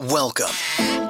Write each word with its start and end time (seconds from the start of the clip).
Welcome. 0.00 1.09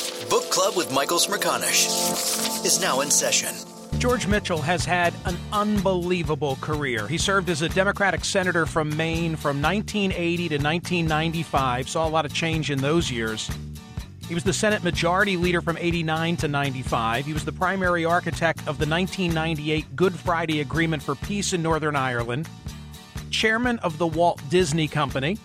Book 0.31 0.49
Club 0.49 0.77
with 0.77 0.93
Michael 0.93 1.17
Smerconish 1.17 2.63
is 2.65 2.79
now 2.79 3.01
in 3.01 3.11
session. 3.11 3.53
George 3.99 4.27
Mitchell 4.27 4.61
has 4.61 4.85
had 4.85 5.13
an 5.25 5.37
unbelievable 5.51 6.55
career. 6.61 7.05
He 7.05 7.17
served 7.17 7.49
as 7.49 7.61
a 7.61 7.67
Democratic 7.67 8.23
senator 8.23 8.65
from 8.65 8.95
Maine 8.95 9.35
from 9.35 9.61
1980 9.61 10.37
to 10.47 10.55
1995, 10.55 11.89
saw 11.89 12.07
a 12.07 12.09
lot 12.09 12.25
of 12.25 12.33
change 12.33 12.71
in 12.71 12.79
those 12.79 13.11
years. 13.11 13.51
He 14.29 14.33
was 14.33 14.45
the 14.45 14.53
Senate 14.53 14.85
Majority 14.85 15.35
Leader 15.35 15.59
from 15.59 15.75
89 15.77 16.37
to 16.37 16.47
95. 16.47 17.25
He 17.25 17.33
was 17.33 17.43
the 17.43 17.51
primary 17.51 18.05
architect 18.05 18.59
of 18.59 18.77
the 18.77 18.87
1998 18.87 19.97
Good 19.97 20.13
Friday 20.13 20.61
Agreement 20.61 21.03
for 21.03 21.15
Peace 21.15 21.51
in 21.51 21.61
Northern 21.61 21.97
Ireland, 21.97 22.47
chairman 23.31 23.79
of 23.79 23.97
the 23.97 24.07
Walt 24.07 24.41
Disney 24.49 24.87
Company, 24.87 25.37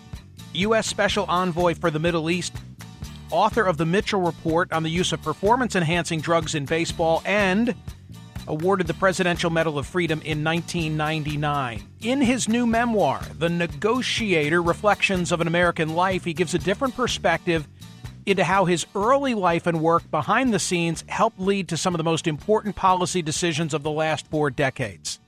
U.S. 0.53 0.87
Special 0.87 1.25
Envoy 1.25 1.73
for 1.73 1.91
the 1.91 1.99
Middle 1.99 2.29
East 2.29 2.53
author 3.31 3.63
of 3.63 3.77
the 3.77 3.85
Mitchell 3.85 4.21
Report 4.21 4.71
on 4.71 4.83
the 4.83 4.89
use 4.89 5.11
of 5.11 5.21
performance 5.21 5.75
enhancing 5.75 6.21
drugs 6.21 6.55
in 6.55 6.65
baseball, 6.65 7.21
and 7.25 7.75
awarded 8.47 8.87
the 8.87 8.93
Presidential 8.93 9.49
Medal 9.49 9.77
of 9.77 9.85
Freedom 9.85 10.21
in 10.21 10.43
1999. 10.43 11.83
In 12.01 12.21
his 12.21 12.47
new 12.47 12.65
memoir, 12.65 13.21
The 13.37 13.49
Negotiator 13.49 14.61
Reflections 14.61 15.31
of 15.31 15.41
an 15.41 15.47
American 15.47 15.95
Life, 15.95 16.23
he 16.23 16.33
gives 16.33 16.53
a 16.53 16.59
different 16.59 16.95
perspective 16.95 17.67
into 18.25 18.43
how 18.43 18.65
his 18.65 18.85
early 18.95 19.33
life 19.33 19.67
and 19.67 19.81
work 19.81 20.09
behind 20.11 20.53
the 20.53 20.59
scenes 20.59 21.03
helped 21.07 21.39
lead 21.39 21.69
to 21.69 21.77
some 21.77 21.93
of 21.93 21.97
the 21.97 22.03
most 22.03 22.27
important 22.27 22.75
policy 22.75 23.21
decisions 23.21 23.73
of 23.73 23.83
the 23.83 23.91
last 23.91 24.27
four 24.27 24.49
decades. 24.49 25.19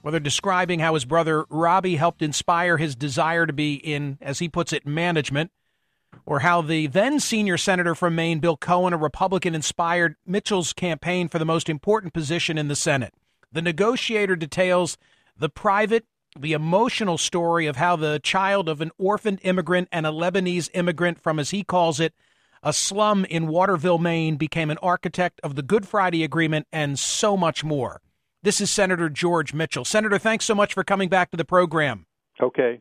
Whether 0.00 0.20
describing 0.20 0.80
how 0.80 0.94
his 0.94 1.04
brother 1.04 1.44
Robbie 1.50 1.96
helped 1.96 2.22
inspire 2.22 2.76
his 2.76 2.94
desire 2.94 3.44
to 3.44 3.52
be 3.52 3.74
in, 3.74 4.18
as 4.20 4.38
he 4.38 4.48
puts 4.48 4.72
it, 4.72 4.86
management, 4.86 5.50
or 6.24 6.40
how 6.40 6.62
the 6.62 6.86
then 6.86 7.20
senior 7.20 7.56
senator 7.56 7.94
from 7.94 8.14
Maine, 8.14 8.38
Bill 8.38 8.56
Cohen, 8.56 8.92
a 8.92 8.96
Republican, 8.96 9.54
inspired 9.54 10.16
Mitchell's 10.26 10.72
campaign 10.72 11.28
for 11.28 11.38
the 11.38 11.44
most 11.44 11.68
important 11.68 12.12
position 12.12 12.56
in 12.56 12.68
the 12.68 12.76
Senate. 12.76 13.14
The 13.52 13.62
negotiator 13.62 14.36
details 14.36 14.96
the 15.38 15.48
private, 15.48 16.06
the 16.38 16.52
emotional 16.52 17.18
story 17.18 17.66
of 17.66 17.76
how 17.76 17.96
the 17.96 18.20
child 18.22 18.68
of 18.68 18.80
an 18.80 18.90
orphaned 18.98 19.40
immigrant 19.42 19.88
and 19.92 20.06
a 20.06 20.10
Lebanese 20.10 20.70
immigrant 20.74 21.20
from, 21.22 21.38
as 21.38 21.50
he 21.50 21.62
calls 21.62 22.00
it, 22.00 22.14
a 22.62 22.72
slum 22.72 23.24
in 23.26 23.46
Waterville, 23.46 23.98
Maine, 23.98 24.36
became 24.36 24.70
an 24.70 24.78
architect 24.78 25.40
of 25.44 25.54
the 25.54 25.62
Good 25.62 25.86
Friday 25.86 26.24
Agreement 26.24 26.66
and 26.72 26.98
so 26.98 27.36
much 27.36 27.62
more. 27.62 28.00
This 28.42 28.60
is 28.60 28.70
Senator 28.70 29.08
George 29.08 29.54
Mitchell. 29.54 29.84
Senator, 29.84 30.18
thanks 30.18 30.44
so 30.44 30.54
much 30.54 30.74
for 30.74 30.84
coming 30.84 31.08
back 31.08 31.30
to 31.30 31.36
the 31.36 31.44
program. 31.44 32.06
Okay. 32.40 32.80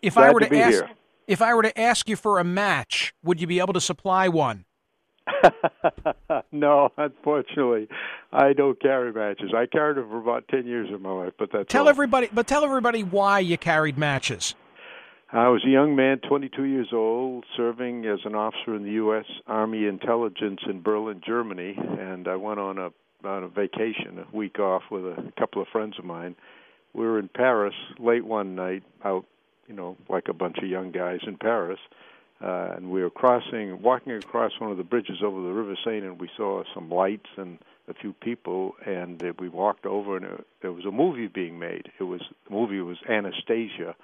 If 0.00 0.14
Glad 0.14 0.28
I 0.28 0.32
were 0.32 0.40
to 0.40 0.46
to, 0.46 0.50
be 0.50 0.60
ask, 0.60 0.72
here. 0.72 0.90
If 1.32 1.40
I 1.40 1.54
were 1.54 1.62
to 1.62 1.80
ask 1.80 2.10
you 2.10 2.16
for 2.16 2.38
a 2.38 2.44
match, 2.44 3.14
would 3.24 3.40
you 3.40 3.46
be 3.46 3.58
able 3.58 3.72
to 3.72 3.80
supply 3.80 4.28
one? 4.28 4.66
no, 6.52 6.90
unfortunately, 6.98 7.88
I 8.30 8.52
don't 8.52 8.80
carry 8.82 9.12
matches. 9.14 9.50
I 9.56 9.64
carried 9.64 9.96
them 9.96 10.10
for 10.10 10.18
about 10.18 10.46
ten 10.48 10.66
years 10.66 10.92
of 10.92 11.00
my 11.00 11.10
life, 11.10 11.32
but 11.38 11.48
that's 11.50 11.72
Tell 11.72 11.84
all. 11.84 11.88
everybody, 11.88 12.28
but 12.30 12.46
tell 12.46 12.64
everybody 12.64 13.02
why 13.02 13.38
you 13.38 13.56
carried 13.56 13.96
matches. 13.96 14.54
I 15.32 15.48
was 15.48 15.64
a 15.64 15.70
young 15.70 15.96
man, 15.96 16.18
22 16.28 16.64
years 16.64 16.88
old, 16.92 17.46
serving 17.56 18.04
as 18.04 18.18
an 18.26 18.34
officer 18.34 18.74
in 18.76 18.82
the 18.82 18.90
U.S. 18.90 19.24
Army 19.46 19.86
Intelligence 19.86 20.60
in 20.68 20.82
Berlin, 20.82 21.22
Germany, 21.26 21.74
and 21.78 22.28
I 22.28 22.36
went 22.36 22.60
on 22.60 22.76
a 22.76 22.90
on 23.26 23.44
a 23.44 23.48
vacation, 23.48 24.18
a 24.18 24.36
week 24.36 24.58
off 24.58 24.82
with 24.90 25.04
a 25.04 25.32
couple 25.38 25.62
of 25.62 25.68
friends 25.68 25.94
of 25.98 26.04
mine. 26.04 26.34
We 26.92 27.06
were 27.06 27.18
in 27.18 27.28
Paris 27.28 27.74
late 27.98 28.26
one 28.26 28.54
night, 28.54 28.82
out, 29.02 29.24
you 29.66 29.74
know, 29.74 29.96
like 30.08 30.28
a 30.28 30.32
bunch 30.32 30.58
of 30.58 30.68
young 30.68 30.90
guys 30.90 31.20
in 31.26 31.36
Paris, 31.36 31.80
uh, 32.42 32.74
and 32.76 32.90
we 32.90 33.02
were 33.02 33.10
crossing, 33.10 33.80
walking 33.82 34.12
across 34.12 34.52
one 34.58 34.70
of 34.70 34.76
the 34.76 34.82
bridges 34.82 35.18
over 35.22 35.40
the 35.40 35.52
River 35.52 35.76
Seine, 35.84 36.06
and 36.06 36.20
we 36.20 36.28
saw 36.36 36.64
some 36.74 36.90
lights 36.90 37.28
and 37.36 37.58
a 37.88 37.94
few 37.94 38.12
people, 38.12 38.74
and 38.84 39.22
uh, 39.22 39.32
we 39.38 39.48
walked 39.48 39.86
over, 39.86 40.16
and 40.16 40.42
there 40.60 40.72
was 40.72 40.84
a 40.84 40.90
movie 40.90 41.28
being 41.28 41.58
made. 41.58 41.90
It 41.98 42.04
was 42.04 42.20
the 42.48 42.54
movie 42.54 42.80
was 42.80 42.98
Anastasia, 43.08 43.94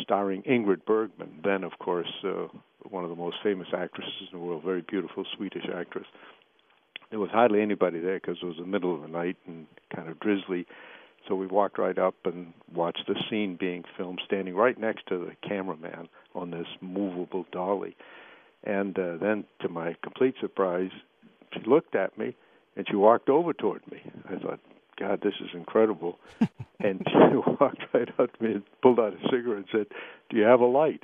starring 0.00 0.42
Ingrid 0.42 0.84
Bergman, 0.84 1.40
then, 1.42 1.64
of 1.64 1.78
course, 1.78 2.12
uh, 2.24 2.48
one 2.88 3.04
of 3.04 3.10
the 3.10 3.16
most 3.16 3.36
famous 3.42 3.68
actresses 3.72 4.28
in 4.32 4.38
the 4.38 4.44
world, 4.44 4.62
very 4.62 4.82
beautiful 4.82 5.24
Swedish 5.36 5.64
actress. 5.74 6.06
There 7.10 7.20
was 7.20 7.30
hardly 7.30 7.62
anybody 7.62 8.00
there 8.00 8.18
because 8.18 8.38
it 8.42 8.46
was 8.46 8.56
the 8.58 8.66
middle 8.66 8.94
of 8.94 9.02
the 9.02 9.08
night 9.08 9.36
and 9.46 9.66
kind 9.94 10.08
of 10.08 10.18
drizzly. 10.20 10.66
So 11.28 11.34
we 11.34 11.46
walked 11.46 11.78
right 11.78 11.98
up 11.98 12.14
and 12.24 12.52
watched 12.72 13.04
the 13.08 13.16
scene 13.28 13.56
being 13.58 13.84
filmed, 13.96 14.20
standing 14.24 14.54
right 14.54 14.78
next 14.78 15.06
to 15.08 15.18
the 15.18 15.48
cameraman 15.48 16.08
on 16.34 16.50
this 16.50 16.66
movable 16.80 17.46
dolly. 17.50 17.96
And 18.64 18.98
uh, 18.98 19.16
then, 19.20 19.44
to 19.60 19.68
my 19.68 19.96
complete 20.02 20.34
surprise, 20.40 20.90
she 21.52 21.60
looked 21.68 21.94
at 21.94 22.16
me 22.18 22.34
and 22.76 22.86
she 22.88 22.96
walked 22.96 23.28
over 23.28 23.52
toward 23.52 23.82
me. 23.90 24.02
I 24.28 24.36
thought, 24.36 24.60
God, 24.98 25.20
this 25.22 25.34
is 25.40 25.50
incredible. 25.54 26.18
and 26.80 27.06
she 27.06 27.36
walked 27.60 27.82
right 27.92 28.08
up 28.18 28.36
to 28.36 28.44
me 28.44 28.52
and 28.54 28.62
pulled 28.82 29.00
out 29.00 29.14
a 29.14 29.28
cigarette 29.30 29.58
and 29.58 29.66
said, 29.72 29.86
Do 30.30 30.36
you 30.36 30.44
have 30.44 30.60
a 30.60 30.66
light? 30.66 31.02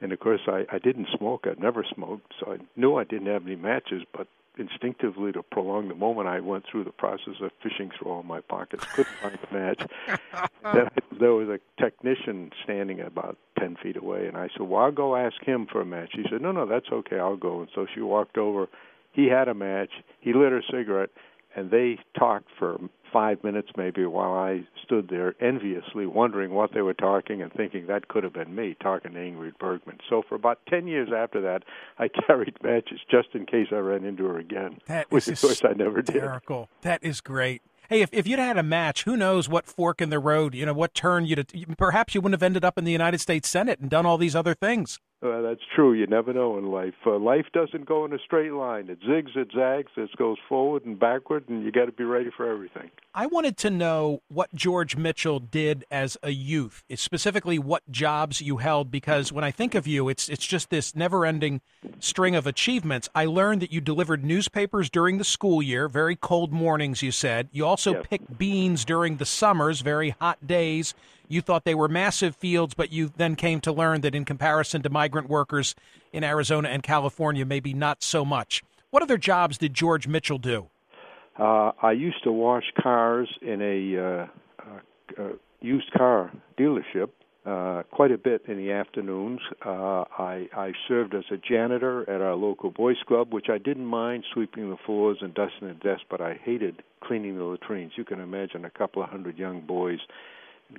And 0.00 0.12
of 0.12 0.20
course, 0.20 0.40
I, 0.46 0.64
I 0.70 0.78
didn't 0.78 1.08
smoke. 1.16 1.46
I'd 1.50 1.58
never 1.58 1.84
smoked, 1.94 2.32
so 2.38 2.52
I 2.52 2.58
knew 2.76 2.96
I 2.96 3.04
didn't 3.04 3.26
have 3.26 3.44
any 3.46 3.56
matches. 3.56 4.02
But 4.16 4.28
instinctively, 4.58 5.32
to 5.32 5.42
prolong 5.42 5.88
the 5.88 5.94
moment, 5.94 6.28
I 6.28 6.40
went 6.40 6.64
through 6.70 6.84
the 6.84 6.92
process 6.92 7.34
of 7.40 7.50
fishing 7.62 7.90
through 7.90 8.10
all 8.10 8.22
my 8.22 8.40
pockets. 8.40 8.84
Couldn't 8.94 9.14
find 9.22 9.38
a 9.50 9.54
match. 9.54 9.82
then 10.74 10.88
there 11.18 11.32
was 11.32 11.48
a 11.48 11.58
technician 11.82 12.50
standing 12.64 13.00
about 13.00 13.36
ten 13.58 13.76
feet 13.82 13.96
away, 13.96 14.26
and 14.26 14.36
I 14.36 14.48
said, 14.48 14.62
"Well, 14.62 14.82
I'll 14.82 14.92
go 14.92 15.16
ask 15.16 15.42
him 15.42 15.66
for 15.70 15.80
a 15.80 15.86
match." 15.86 16.10
He 16.12 16.24
said, 16.30 16.42
"No, 16.42 16.52
no, 16.52 16.66
that's 16.66 16.88
okay. 16.90 17.18
I'll 17.18 17.36
go." 17.36 17.60
And 17.60 17.68
so 17.74 17.86
she 17.94 18.00
walked 18.00 18.38
over. 18.38 18.68
He 19.12 19.26
had 19.26 19.48
a 19.48 19.54
match. 19.54 19.90
He 20.20 20.32
lit 20.32 20.52
her 20.52 20.62
cigarette, 20.70 21.10
and 21.56 21.70
they 21.70 21.98
talked 22.18 22.48
for 22.58 22.78
five 23.12 23.42
minutes 23.42 23.70
maybe 23.76 24.04
while 24.06 24.32
I 24.32 24.64
stood 24.84 25.08
there 25.08 25.34
enviously 25.40 26.06
wondering 26.06 26.52
what 26.52 26.72
they 26.72 26.80
were 26.80 26.94
talking 26.94 27.42
and 27.42 27.52
thinking 27.52 27.86
that 27.86 28.08
could 28.08 28.24
have 28.24 28.32
been 28.32 28.54
me 28.54 28.76
talking 28.80 29.12
to 29.12 29.18
Ingrid 29.18 29.58
Bergman. 29.58 29.98
So 30.08 30.22
for 30.28 30.34
about 30.34 30.60
10 30.68 30.86
years 30.86 31.10
after 31.14 31.40
that, 31.42 31.64
I 31.98 32.08
carried 32.26 32.56
matches 32.62 33.00
just 33.10 33.28
in 33.34 33.46
case 33.46 33.68
I 33.72 33.76
ran 33.76 34.04
into 34.04 34.24
her 34.24 34.38
again, 34.38 34.78
that 34.86 35.10
which 35.10 35.28
of 35.28 35.40
course 35.40 35.62
I 35.64 35.72
never 35.72 36.02
did. 36.02 36.16
That 36.82 37.02
is 37.02 37.20
great. 37.20 37.62
Hey, 37.88 38.02
if, 38.02 38.10
if 38.12 38.26
you'd 38.26 38.38
had 38.38 38.58
a 38.58 38.62
match, 38.62 39.04
who 39.04 39.16
knows 39.16 39.48
what 39.48 39.66
fork 39.66 40.02
in 40.02 40.10
the 40.10 40.18
road, 40.18 40.54
you 40.54 40.66
know, 40.66 40.74
what 40.74 40.92
turn 40.92 41.24
you'd 41.24 41.50
perhaps 41.78 42.14
you 42.14 42.20
wouldn't 42.20 42.38
have 42.38 42.42
ended 42.42 42.64
up 42.64 42.76
in 42.76 42.84
the 42.84 42.92
United 42.92 43.18
States 43.18 43.48
Senate 43.48 43.80
and 43.80 43.88
done 43.88 44.04
all 44.04 44.18
these 44.18 44.36
other 44.36 44.54
things. 44.54 44.98
Well, 45.20 45.42
that's 45.42 45.62
true. 45.74 45.94
You 45.94 46.06
never 46.06 46.32
know 46.32 46.58
in 46.58 46.70
life. 46.70 46.94
Uh, 47.04 47.18
life 47.18 47.46
doesn't 47.52 47.86
go 47.86 48.04
in 48.04 48.12
a 48.12 48.18
straight 48.24 48.52
line. 48.52 48.88
It 48.88 49.00
zigs, 49.02 49.36
it 49.36 49.48
zags, 49.52 49.90
it 49.96 50.10
goes 50.16 50.36
forward 50.48 50.84
and 50.84 50.96
backward, 50.96 51.48
and 51.48 51.64
you 51.64 51.72
got 51.72 51.86
to 51.86 51.92
be 51.92 52.04
ready 52.04 52.30
for 52.36 52.48
everything. 52.48 52.90
I 53.16 53.26
wanted 53.26 53.56
to 53.58 53.70
know 53.70 54.22
what 54.28 54.54
George 54.54 54.96
Mitchell 54.96 55.40
did 55.40 55.84
as 55.90 56.16
a 56.22 56.30
youth, 56.30 56.84
specifically 56.94 57.58
what 57.58 57.82
jobs 57.90 58.40
you 58.40 58.58
held, 58.58 58.92
because 58.92 59.32
when 59.32 59.42
I 59.42 59.50
think 59.50 59.74
of 59.74 59.88
you, 59.88 60.08
it's 60.08 60.28
it's 60.28 60.46
just 60.46 60.70
this 60.70 60.94
never-ending 60.94 61.62
string 61.98 62.36
of 62.36 62.46
achievements. 62.46 63.08
I 63.12 63.24
learned 63.24 63.60
that 63.62 63.72
you 63.72 63.80
delivered 63.80 64.24
newspapers 64.24 64.88
during 64.88 65.18
the 65.18 65.24
school 65.24 65.60
year, 65.60 65.88
very 65.88 66.14
cold 66.14 66.52
mornings. 66.52 67.02
You 67.02 67.10
said 67.10 67.48
you 67.50 67.66
also 67.66 67.94
yes. 67.94 68.06
picked 68.08 68.38
beans 68.38 68.84
during 68.84 69.16
the 69.16 69.26
summers, 69.26 69.80
very 69.80 70.10
hot 70.10 70.46
days. 70.46 70.94
You 71.28 71.42
thought 71.42 71.64
they 71.64 71.74
were 71.74 71.88
massive 71.88 72.34
fields, 72.34 72.74
but 72.74 72.90
you 72.90 73.12
then 73.16 73.36
came 73.36 73.60
to 73.60 73.72
learn 73.72 74.00
that 74.00 74.14
in 74.14 74.24
comparison 74.24 74.82
to 74.82 74.90
migrant 74.90 75.28
workers 75.28 75.74
in 76.12 76.24
Arizona 76.24 76.70
and 76.70 76.82
California, 76.82 77.44
maybe 77.44 77.74
not 77.74 78.02
so 78.02 78.24
much. 78.24 78.64
What 78.90 79.02
other 79.02 79.18
jobs 79.18 79.58
did 79.58 79.74
George 79.74 80.08
Mitchell 80.08 80.38
do? 80.38 80.68
Uh, 81.38 81.72
I 81.82 81.92
used 81.92 82.24
to 82.24 82.32
wash 82.32 82.64
cars 82.80 83.28
in 83.42 83.62
a 83.62 83.98
uh, 83.98 84.26
uh, 84.58 85.22
uh 85.22 85.32
used 85.60 85.90
car 85.92 86.32
dealership 86.58 87.10
uh, 87.48 87.82
quite 87.90 88.10
a 88.10 88.18
bit 88.18 88.42
in 88.46 88.56
the 88.58 88.72
afternoons. 88.72 89.40
Uh, 89.64 90.04
I, 90.18 90.48
I 90.54 90.72
served 90.86 91.14
as 91.14 91.24
a 91.30 91.36
janitor 91.36 92.08
at 92.08 92.20
our 92.20 92.34
local 92.34 92.70
boys 92.70 92.98
club, 93.06 93.32
which 93.32 93.46
I 93.48 93.58
didn't 93.58 93.86
mind 93.86 94.24
sweeping 94.34 94.68
the 94.68 94.76
floors 94.84 95.18
and 95.20 95.32
dusting 95.32 95.68
the 95.68 95.74
desks, 95.74 96.04
but 96.10 96.20
I 96.20 96.38
hated 96.44 96.82
cleaning 97.00 97.38
the 97.38 97.44
latrines. 97.44 97.92
You 97.96 98.04
can 98.04 98.20
imagine 98.20 98.64
a 98.64 98.70
couple 98.70 99.02
of 99.02 99.08
hundred 99.08 99.38
young 99.38 99.62
boys 99.62 99.98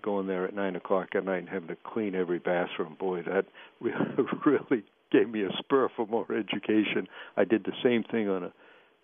going 0.01 0.27
there 0.27 0.45
at 0.45 0.56
nine 0.56 0.75
o'clock 0.75 1.09
at 1.15 1.25
night 1.25 1.39
and 1.39 1.50
having 1.50 1.69
to 1.69 1.77
clean 1.83 2.15
every 2.15 2.39
bathroom. 2.39 2.95
Boy, 3.00 3.21
that 3.24 3.45
really 4.45 4.83
gave 5.12 5.30
me 5.30 5.44
a 5.44 5.50
spur 5.57 5.89
for 5.95 6.06
more 6.07 6.25
education. 6.31 7.07
I 7.38 7.44
did 7.44 7.63
the 7.63 7.74
same 7.83 8.03
thing 8.03 8.30
on 8.30 8.44
a 8.44 8.53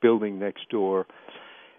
building 0.02 0.40
next 0.40 0.70
door. 0.70 1.06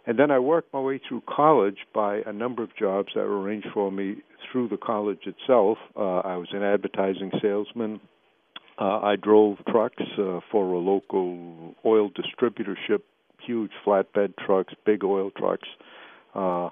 And 0.07 0.19
then 0.19 0.31
I 0.31 0.39
worked 0.39 0.73
my 0.73 0.81
way 0.81 1.01
through 1.07 1.23
college 1.29 1.79
by 1.93 2.21
a 2.27 2.33
number 2.33 2.63
of 2.63 2.75
jobs 2.77 3.09
that 3.15 3.23
were 3.23 3.41
arranged 3.41 3.69
for 3.75 3.91
me 3.91 4.17
through 4.51 4.69
the 4.69 4.77
college 4.77 5.27
itself. 5.27 5.79
Uh, 5.97 6.19
I 6.19 6.37
was 6.37 6.49
an 6.53 6.63
advertising 6.63 7.33
salesman. 7.43 8.01
Uh, 8.79 9.01
I 9.01 9.17
drove 9.17 9.57
trucks 9.69 10.03
uh, 10.19 10.41
for 10.51 10.73
a 10.73 10.79
local 10.79 11.75
oil 11.85 12.11
distributorship, 12.11 13.01
huge 13.45 13.73
flatbed 13.85 14.35
trucks, 14.45 14.75
big 14.85 15.03
oil 15.03 15.31
trucks. 15.37 15.69
Uh, 16.35 16.69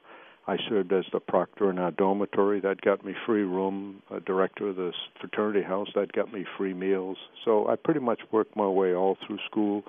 I 0.46 0.58
served 0.68 0.92
as 0.92 1.04
the 1.12 1.20
proctor 1.20 1.70
in 1.70 1.78
our 1.78 1.90
dormitory. 1.90 2.60
That 2.60 2.82
got 2.82 3.04
me 3.04 3.14
free 3.24 3.42
room. 3.44 4.02
A 4.10 4.20
director 4.20 4.68
of 4.68 4.76
the 4.76 4.92
fraternity 5.18 5.62
house. 5.62 5.88
That 5.94 6.12
got 6.12 6.32
me 6.32 6.44
free 6.58 6.74
meals. 6.74 7.16
So 7.44 7.68
I 7.68 7.76
pretty 7.76 8.00
much 8.00 8.20
worked 8.30 8.54
my 8.54 8.68
way 8.68 8.94
all 8.94 9.16
through 9.26 9.38
school. 9.50 9.84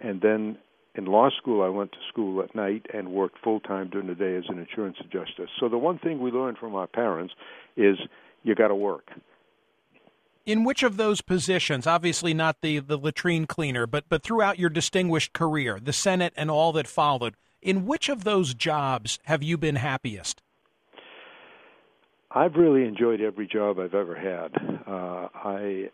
And 0.00 0.20
then 0.20 0.58
in 0.94 1.06
law 1.06 1.30
school, 1.30 1.62
I 1.62 1.68
went 1.68 1.92
to 1.92 1.98
school 2.08 2.42
at 2.42 2.54
night 2.54 2.86
and 2.92 3.12
worked 3.12 3.38
full 3.42 3.60
time 3.60 3.88
during 3.90 4.08
the 4.08 4.14
day 4.14 4.36
as 4.36 4.44
an 4.48 4.58
insurance 4.58 4.96
adjuster. 5.00 5.48
So 5.60 5.68
the 5.68 5.78
one 5.78 5.98
thing 5.98 6.20
we 6.20 6.30
learned 6.30 6.58
from 6.58 6.74
our 6.74 6.88
parents 6.88 7.34
is 7.76 7.96
you 8.42 8.54
got 8.54 8.68
to 8.68 8.74
work. 8.74 9.10
In 10.44 10.64
which 10.64 10.82
of 10.82 10.96
those 10.96 11.20
positions, 11.20 11.86
obviously 11.86 12.34
not 12.34 12.60
the, 12.60 12.80
the 12.80 12.98
latrine 12.98 13.46
cleaner, 13.46 13.86
but 13.86 14.04
but 14.08 14.24
throughout 14.24 14.58
your 14.58 14.70
distinguished 14.70 15.32
career, 15.32 15.78
the 15.80 15.92
Senate 15.92 16.32
and 16.36 16.50
all 16.50 16.72
that 16.72 16.88
followed, 16.88 17.36
in 17.62 17.86
which 17.86 18.08
of 18.08 18.24
those 18.24 18.54
jobs 18.54 19.18
have 19.24 19.42
you 19.42 19.56
been 19.56 19.76
happiest? 19.76 20.42
I've 22.30 22.54
really 22.54 22.84
enjoyed 22.86 23.20
every 23.20 23.46
job 23.46 23.78
I've 23.78 23.94
ever 23.94 24.14
had. 24.14 24.54
Uh, 24.86 25.28
I 25.34 25.90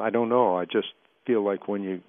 I 0.00 0.10
don't 0.10 0.28
know. 0.28 0.56
I 0.56 0.64
just 0.64 0.88
feel 1.26 1.44
like 1.44 1.68
when 1.68 1.82
you 1.82 2.00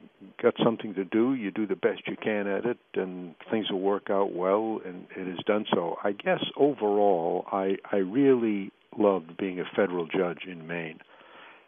got 0.42 0.54
something 0.64 0.94
to 0.96 1.04
do, 1.04 1.34
you 1.34 1.52
do 1.52 1.66
the 1.66 1.76
best 1.76 2.02
you 2.08 2.16
can 2.16 2.48
at 2.48 2.66
it, 2.66 2.78
and 2.96 3.36
things 3.50 3.70
will 3.72 3.82
work 3.82 4.10
out 4.10 4.34
well, 4.34 4.82
and 4.86 5.06
it 5.16 5.28
has 5.28 5.44
done 5.46 5.66
so. 5.74 5.98
I 6.04 6.12
guess 6.12 6.44
overall, 6.58 7.46
I 7.52 7.78
I 7.92 7.98
really 7.98 8.72
loved 8.98 9.38
being 9.38 9.60
a 9.60 9.66
federal 9.76 10.08
judge 10.08 10.44
in 10.46 10.68
Maine. 10.68 11.00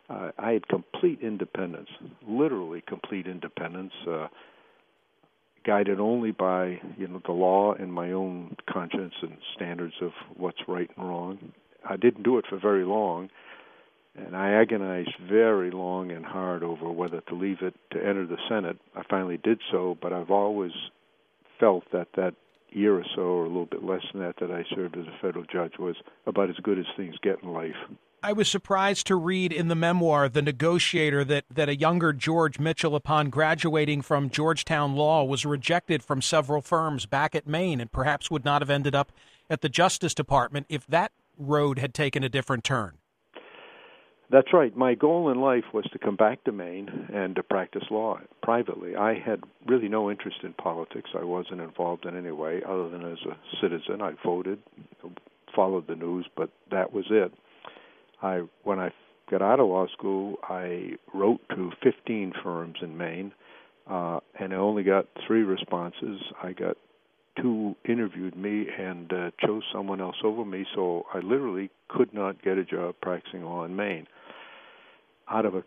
Uh, 0.10 0.32
I 0.38 0.52
had 0.52 0.68
complete 0.68 1.20
independence, 1.22 1.90
literally 2.28 2.84
complete 2.86 3.28
independence. 3.28 3.94
Uh, 4.06 4.28
guided 5.64 6.00
only 6.00 6.32
by 6.32 6.80
you 6.98 7.08
know 7.08 7.22
the 7.26 7.32
law 7.32 7.74
and 7.74 7.94
my 7.94 8.12
own 8.12 8.56
conscience 8.72 9.14
and 9.22 9.38
standards 9.56 9.96
of 10.02 10.12
what's 10.36 10.62
right 10.68 10.90
and 10.96 11.08
wrong. 11.08 11.54
I 11.88 11.98
didn't 11.98 12.24
do 12.24 12.38
it 12.38 12.46
for 12.50 12.60
very 12.60 12.86
long, 12.86 13.30
and 14.16 14.36
I 14.36 14.52
agonized 14.52 15.14
very 15.28 15.72
long 15.72 16.12
and 16.12 16.26
hard 16.26 16.64
over 16.64 16.92
whether 16.92 17.22
to 17.22 17.36
leave 17.36 17.62
it 17.62 17.76
to 17.92 17.98
enter 17.98 18.26
the 18.26 18.38
Senate. 18.50 18.78
I 18.96 19.04
finally 19.10 19.38
did 19.38 19.60
so, 19.72 19.98
but 20.02 20.14
I've 20.14 20.32
always 20.32 20.72
felt 21.60 21.84
that 21.92 22.08
that 22.16 22.36
year 22.70 22.96
or 22.96 23.06
so, 23.16 23.22
or 23.22 23.46
a 23.46 23.48
little 23.48 23.66
bit 23.66 23.84
less 23.84 24.02
than 24.14 24.22
that, 24.22 24.36
that 24.40 24.52
I 24.52 24.64
served 24.76 24.98
as 24.98 25.06
a 25.06 25.22
federal 25.22 25.46
judge 25.52 25.74
was 25.78 25.96
about 26.26 26.50
as 26.50 26.56
good 26.64 26.80
as 26.80 26.86
things 26.96 27.16
get 27.22 27.42
in 27.44 27.50
life. 27.50 27.76
I 28.24 28.34
was 28.34 28.48
surprised 28.48 29.08
to 29.08 29.16
read 29.16 29.52
in 29.52 29.68
the 29.68 29.74
memoir, 29.74 30.30
The 30.30 30.44
Negotiator, 30.44 31.24
that, 31.24 31.46
that 31.50 31.70
a 31.70 31.76
younger 31.76 32.14
George 32.14 32.60
Mitchell, 32.60 32.96
upon 32.96 33.32
graduating 33.32 34.04
from 34.04 34.30
Georgetown 34.30 34.96
Law, 34.96 35.24
was 35.24 35.44
rejected 35.44 36.04
from 36.04 36.22
several 36.22 36.62
firms 36.62 37.08
back 37.08 37.34
at 37.34 37.48
Maine 37.48 37.82
and 37.82 37.92
perhaps 37.92 38.30
would 38.30 38.46
not 38.46 38.62
have 38.62 38.70
ended 38.70 38.94
up 38.94 39.12
at 39.50 39.62
the 39.62 39.70
Justice 39.70 40.14
Department 40.14 40.68
if 40.70 40.86
that 40.86 41.12
road 41.36 41.80
had 41.80 41.96
taken 41.96 42.24
a 42.24 42.30
different 42.30 42.64
turn. 42.64 43.00
That's 44.30 44.54
right. 44.54 44.78
My 44.78 44.94
goal 44.94 45.32
in 45.32 45.42
life 45.42 45.66
was 45.74 45.86
to 45.92 45.98
come 45.98 46.16
back 46.16 46.44
to 46.44 46.52
Maine 46.52 47.10
and 47.12 47.36
to 47.38 47.44
practice 47.44 47.84
law 47.90 48.20
privately. 48.44 48.96
I 48.96 49.16
had 49.16 49.42
really 49.66 49.90
no 49.90 50.12
interest 50.12 50.38
in 50.44 50.54
politics. 50.54 51.10
I 51.20 51.24
wasn't 51.24 51.62
involved 51.62 52.06
in 52.06 52.16
any 52.16 52.32
way 52.32 52.62
other 52.64 52.88
than 52.88 53.02
as 53.02 53.18
a 53.26 53.36
citizen. 53.60 54.00
I 54.04 54.14
voted, 54.24 54.60
followed 55.56 55.88
the 55.88 55.96
news, 55.96 56.28
but 56.38 56.52
that 56.70 56.94
was 56.94 57.06
it. 57.10 57.34
I 58.22 58.42
when 58.64 58.80
I 58.80 58.92
got 59.30 59.42
out 59.42 59.60
of 59.60 59.68
law 59.68 59.88
school, 59.88 60.36
I 60.44 60.94
wrote 61.14 61.42
to 61.56 61.72
15 61.84 62.34
firms 62.44 62.78
in 62.82 62.98
Maine, 62.98 63.32
uh, 63.90 64.20
and 64.40 64.54
I 64.54 64.58
only 64.58 64.84
got 64.84 65.08
three 65.26 65.44
responses. 65.44 66.22
I 66.44 66.52
got 66.52 66.78
two 67.42 67.76
interviewed 67.88 68.36
me 68.36 68.68
and 68.78 69.12
uh, 69.12 69.32
chose 69.46 69.64
someone 69.74 70.02
else 70.02 70.18
over 70.24 70.44
me, 70.44 70.66
so 70.76 71.06
I 71.14 71.20
literally 71.20 71.70
could 71.88 72.14
not 72.14 72.44
get 72.44 72.58
a 72.58 72.66
job 72.66 72.96
practicing 73.02 73.44
law 73.44 73.64
in 73.64 73.76
Maine. 73.76 74.06
Out 75.30 75.46
of 75.46 75.56
a 75.56 75.64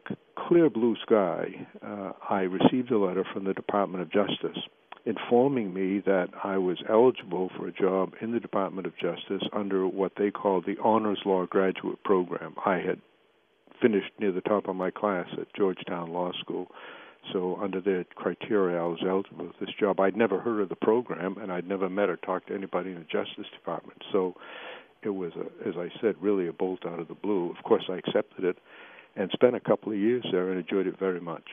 clear 0.47 0.69
blue 0.69 0.95
sky, 1.03 1.67
uh, 1.83 2.13
I 2.29 2.43
received 2.43 2.91
a 2.91 2.99
letter 2.99 3.25
from 3.33 3.45
the 3.45 3.55
Department 3.55 4.03
of 4.03 4.13
Justice 4.13 4.63
informing 5.07 5.75
me 5.75 6.01
that 6.07 6.29
I 6.43 6.57
was 6.59 6.79
eligible 6.89 7.51
for 7.57 7.69
a 7.69 7.73
job 7.73 8.15
in 8.21 8.33
the 8.33 8.41
Department 8.41 8.87
of 8.87 8.97
Justice 8.97 9.47
under 9.53 9.87
what 9.87 10.13
they 10.17 10.31
called 10.31 10.65
the 10.67 10.77
Honors 10.83 11.21
Law 11.27 11.47
Graduate 11.47 12.03
Program. 12.05 12.55
I 12.65 12.77
had 12.77 13.01
finished 13.83 14.13
near 14.19 14.33
the 14.33 14.41
top 14.41 14.67
of 14.67 14.77
my 14.77 14.91
class 14.91 15.27
at 15.39 15.55
Georgetown 15.55 16.13
Law 16.13 16.33
School. 16.41 16.69
So 17.33 17.59
under 17.63 17.81
their 17.81 18.05
criteria, 18.15 18.79
I 18.79 18.87
was 18.87 19.03
eligible 19.07 19.51
for 19.59 19.65
this 19.65 19.75
job. 19.79 20.01
I'd 20.01 20.17
never 20.17 20.41
heard 20.41 20.61
of 20.61 20.69
the 20.69 20.77
program, 20.77 21.37
and 21.39 21.51
I'd 21.51 21.69
never 21.69 21.89
met 21.89 22.09
or 22.09 22.17
talked 22.17 22.49
to 22.49 22.55
anybody 22.55 22.91
in 22.91 22.97
the 22.97 23.05
Justice 23.05 23.51
Department. 23.53 24.03
So 24.13 24.35
it 25.03 25.11
was, 25.11 25.33
a, 25.37 25.69
as 25.69 25.75
I 25.77 25.89
said, 26.01 26.17
really 26.21 26.49
a 26.49 26.53
bolt 26.53 26.81
out 26.87 26.99
of 26.99 27.09
the 27.09 27.15
blue. 27.15 27.51
Of 27.51 27.63
course, 27.65 27.85
I 27.91 27.95
accepted 27.95 28.45
it 28.45 28.59
and 29.17 29.31
spent 29.33 29.55
a 29.55 29.61
couple 29.61 29.93
of 29.93 29.99
years 29.99 30.25
there 30.33 30.51
and 30.51 30.59
enjoyed 30.59 30.87
it 30.87 30.99
very 30.99 31.21
much. 31.21 31.45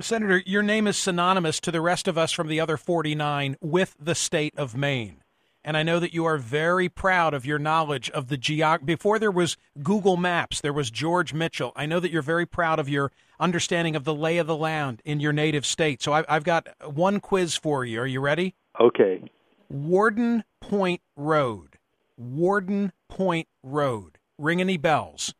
Senator, 0.00 0.42
your 0.44 0.62
name 0.62 0.88
is 0.88 0.96
synonymous 0.96 1.60
to 1.60 1.70
the 1.70 1.80
rest 1.80 2.08
of 2.08 2.18
us 2.18 2.32
from 2.32 2.48
the 2.48 2.58
other 2.58 2.76
49 2.76 3.56
with 3.60 3.96
the 4.00 4.14
state 4.14 4.52
of 4.56 4.76
Maine. 4.76 5.22
And 5.64 5.76
I 5.76 5.84
know 5.84 6.00
that 6.00 6.12
you 6.12 6.24
are 6.24 6.36
very 6.36 6.88
proud 6.88 7.32
of 7.32 7.46
your 7.46 7.60
knowledge 7.60 8.10
of 8.10 8.26
the 8.26 8.36
geog. 8.36 8.84
Before 8.84 9.20
there 9.20 9.30
was 9.30 9.56
Google 9.82 10.16
Maps, 10.16 10.60
there 10.60 10.72
was 10.72 10.90
George 10.90 11.32
Mitchell. 11.32 11.72
I 11.76 11.86
know 11.86 12.00
that 12.00 12.10
you're 12.10 12.22
very 12.22 12.44
proud 12.44 12.80
of 12.80 12.88
your 12.88 13.12
understanding 13.38 13.94
of 13.94 14.04
the 14.04 14.14
lay 14.14 14.38
of 14.38 14.48
the 14.48 14.56
land 14.56 15.00
in 15.04 15.20
your 15.20 15.32
native 15.32 15.64
state. 15.64 16.02
So 16.02 16.12
I, 16.12 16.24
I've 16.28 16.44
got 16.44 16.68
one 16.84 17.20
quiz 17.20 17.56
for 17.56 17.84
you. 17.84 18.00
Are 18.00 18.06
you 18.06 18.20
ready? 18.20 18.56
Okay. 18.80 19.22
Warden 19.70 20.44
Point 20.60 21.00
Road. 21.16 21.78
Warden 22.18 22.92
Point 23.08 23.46
Road. 23.62 24.18
Ring 24.38 24.60
any 24.60 24.76
bells? 24.76 25.34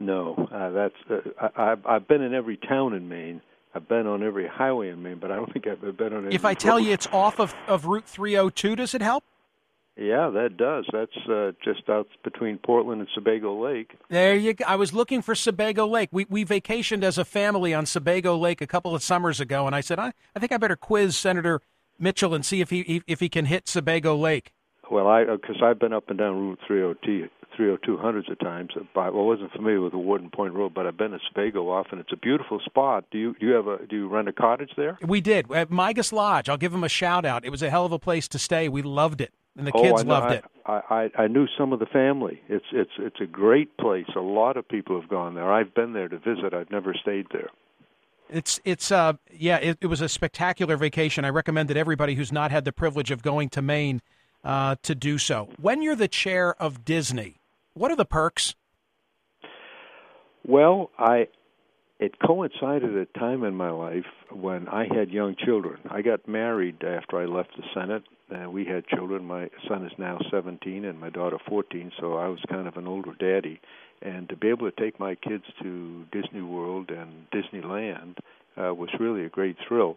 No, 0.00 0.48
uh, 0.50 0.70
that's 0.70 0.94
uh, 1.10 1.48
I, 1.54 1.72
I've 1.72 1.86
I've 1.86 2.08
been 2.08 2.22
in 2.22 2.32
every 2.32 2.56
town 2.56 2.94
in 2.94 3.06
Maine. 3.06 3.42
I've 3.74 3.88
been 3.88 4.06
on 4.06 4.22
every 4.22 4.48
highway 4.48 4.88
in 4.88 5.02
Maine, 5.02 5.18
but 5.20 5.30
I 5.30 5.36
don't 5.36 5.52
think 5.52 5.66
I've 5.66 5.96
been 5.96 6.12
on. 6.12 6.32
If 6.32 6.44
I 6.44 6.54
tell 6.54 6.80
you 6.80 6.92
it's 6.92 7.06
off 7.12 7.38
of, 7.38 7.54
of 7.68 7.86
Route 7.86 8.06
302, 8.06 8.76
does 8.76 8.94
it 8.94 9.02
help? 9.02 9.24
Yeah, 9.96 10.30
that 10.30 10.56
does. 10.56 10.86
That's 10.92 11.16
uh, 11.28 11.52
just 11.62 11.88
out 11.88 12.08
between 12.24 12.58
Portland 12.58 13.00
and 13.00 13.10
Sebago 13.14 13.62
Lake. 13.62 13.92
There 14.08 14.34
you 14.34 14.54
go. 14.54 14.64
I 14.66 14.76
was 14.76 14.94
looking 14.94 15.20
for 15.20 15.34
Sebago 15.34 15.86
Lake. 15.86 16.08
We 16.10 16.26
we 16.30 16.44
vacationed 16.44 17.02
as 17.02 17.18
a 17.18 17.24
family 17.24 17.74
on 17.74 17.84
Sebago 17.86 18.36
Lake 18.36 18.60
a 18.60 18.66
couple 18.66 18.94
of 18.94 19.02
summers 19.02 19.40
ago, 19.40 19.66
and 19.66 19.76
I 19.76 19.82
said 19.82 19.98
I, 19.98 20.12
I 20.34 20.38
think 20.38 20.52
I 20.52 20.56
better 20.56 20.76
quiz 20.76 21.16
Senator 21.16 21.60
Mitchell 21.98 22.34
and 22.34 22.46
see 22.46 22.60
if 22.60 22.70
he 22.70 23.02
if 23.06 23.20
he 23.20 23.28
can 23.28 23.44
hit 23.44 23.68
Sebago 23.68 24.16
Lake. 24.16 24.52
Well, 24.90 25.06
I 25.06 25.24
because 25.24 25.60
I've 25.62 25.78
been 25.78 25.92
up 25.92 26.08
and 26.08 26.18
down 26.18 26.38
Route 26.38 26.60
302 26.66 27.28
302 27.56 27.98
hundreds 27.98 28.30
of 28.30 28.38
times. 28.38 28.70
But 28.94 29.00
I 29.00 29.10
wasn't 29.10 29.52
familiar 29.52 29.80
with 29.80 29.92
the 29.92 29.98
Warden 29.98 30.30
Point 30.30 30.54
Road, 30.54 30.74
but 30.74 30.86
I've 30.86 30.96
been 30.96 31.12
to 31.12 31.18
Sebago 31.28 31.70
often. 31.70 31.98
It's 31.98 32.12
a 32.12 32.16
beautiful 32.16 32.60
spot. 32.64 33.04
Do 33.10 33.18
you 33.18 33.34
do 33.38 33.46
you 33.46 33.52
have 33.52 33.66
a 33.66 33.86
do 33.86 33.96
you 33.96 34.08
rent 34.08 34.28
a 34.28 34.32
cottage 34.32 34.70
there? 34.76 34.98
We 35.02 35.20
did 35.20 35.50
at 35.52 35.70
Migis 35.70 36.12
Lodge. 36.12 36.48
I'll 36.48 36.56
give 36.56 36.72
them 36.72 36.84
a 36.84 36.88
shout 36.88 37.24
out. 37.24 37.44
It 37.44 37.50
was 37.50 37.62
a 37.62 37.70
hell 37.70 37.84
of 37.84 37.92
a 37.92 37.98
place 37.98 38.28
to 38.28 38.38
stay. 38.38 38.68
We 38.68 38.82
loved 38.82 39.20
it, 39.20 39.32
and 39.56 39.66
the 39.66 39.72
oh, 39.74 39.82
kids 39.82 40.02
I 40.02 40.04
loved 40.04 40.32
it. 40.32 40.44
I, 40.66 41.10
I 41.16 41.22
I 41.24 41.26
knew 41.26 41.46
some 41.58 41.72
of 41.72 41.78
the 41.78 41.86
family. 41.86 42.40
It's 42.48 42.66
it's 42.72 42.92
it's 42.98 43.20
a 43.20 43.26
great 43.26 43.76
place. 43.76 44.06
A 44.16 44.20
lot 44.20 44.56
of 44.56 44.68
people 44.68 45.00
have 45.00 45.08
gone 45.08 45.34
there. 45.34 45.52
I've 45.52 45.74
been 45.74 45.92
there 45.92 46.08
to 46.08 46.18
visit. 46.18 46.54
I've 46.54 46.70
never 46.70 46.94
stayed 46.94 47.26
there. 47.32 47.50
It's 48.28 48.60
it's 48.64 48.92
uh 48.92 49.14
yeah 49.32 49.56
it, 49.56 49.78
it 49.80 49.86
was 49.86 50.00
a 50.00 50.08
spectacular 50.08 50.76
vacation. 50.76 51.24
I 51.24 51.30
recommend 51.30 51.68
that 51.70 51.76
everybody 51.76 52.14
who's 52.14 52.32
not 52.32 52.50
had 52.50 52.64
the 52.64 52.72
privilege 52.72 53.10
of 53.10 53.22
going 53.22 53.48
to 53.50 53.62
Maine 53.62 54.00
uh, 54.44 54.76
to 54.82 54.94
do 54.94 55.18
so. 55.18 55.48
When 55.60 55.82
you're 55.82 55.96
the 55.96 56.08
chair 56.08 56.54
of 56.60 56.84
Disney, 56.84 57.39
what 57.80 57.90
are 57.90 57.96
the 57.96 58.04
perks? 58.04 58.54
Well, 60.46 60.90
I 60.98 61.28
it 61.98 62.18
coincided 62.18 62.94
a 62.94 63.06
time 63.18 63.42
in 63.42 63.54
my 63.54 63.70
life 63.70 64.04
when 64.30 64.68
I 64.68 64.86
had 64.94 65.10
young 65.10 65.34
children. 65.34 65.80
I 65.90 66.02
got 66.02 66.28
married 66.28 66.84
after 66.84 67.18
I 67.18 67.24
left 67.24 67.56
the 67.56 67.62
Senate. 67.74 68.02
and 68.30 68.52
we 68.52 68.66
had 68.66 68.86
children. 68.86 69.24
My 69.24 69.48
son 69.66 69.86
is 69.86 69.92
now 69.98 70.18
17 70.30 70.84
and 70.84 71.00
my 71.00 71.08
daughter 71.08 71.38
14, 71.48 71.90
so 71.98 72.16
I 72.16 72.28
was 72.28 72.38
kind 72.50 72.68
of 72.68 72.76
an 72.76 72.86
older 72.86 73.14
daddy. 73.18 73.60
And 74.02 74.28
to 74.28 74.36
be 74.36 74.48
able 74.48 74.70
to 74.70 74.80
take 74.80 75.00
my 75.00 75.14
kids 75.14 75.44
to 75.62 76.04
Disney 76.12 76.42
World 76.42 76.90
and 76.90 77.26
Disneyland 77.30 78.18
uh, 78.58 78.74
was 78.74 78.90
really 79.00 79.24
a 79.24 79.30
great 79.30 79.56
thrill. 79.66 79.96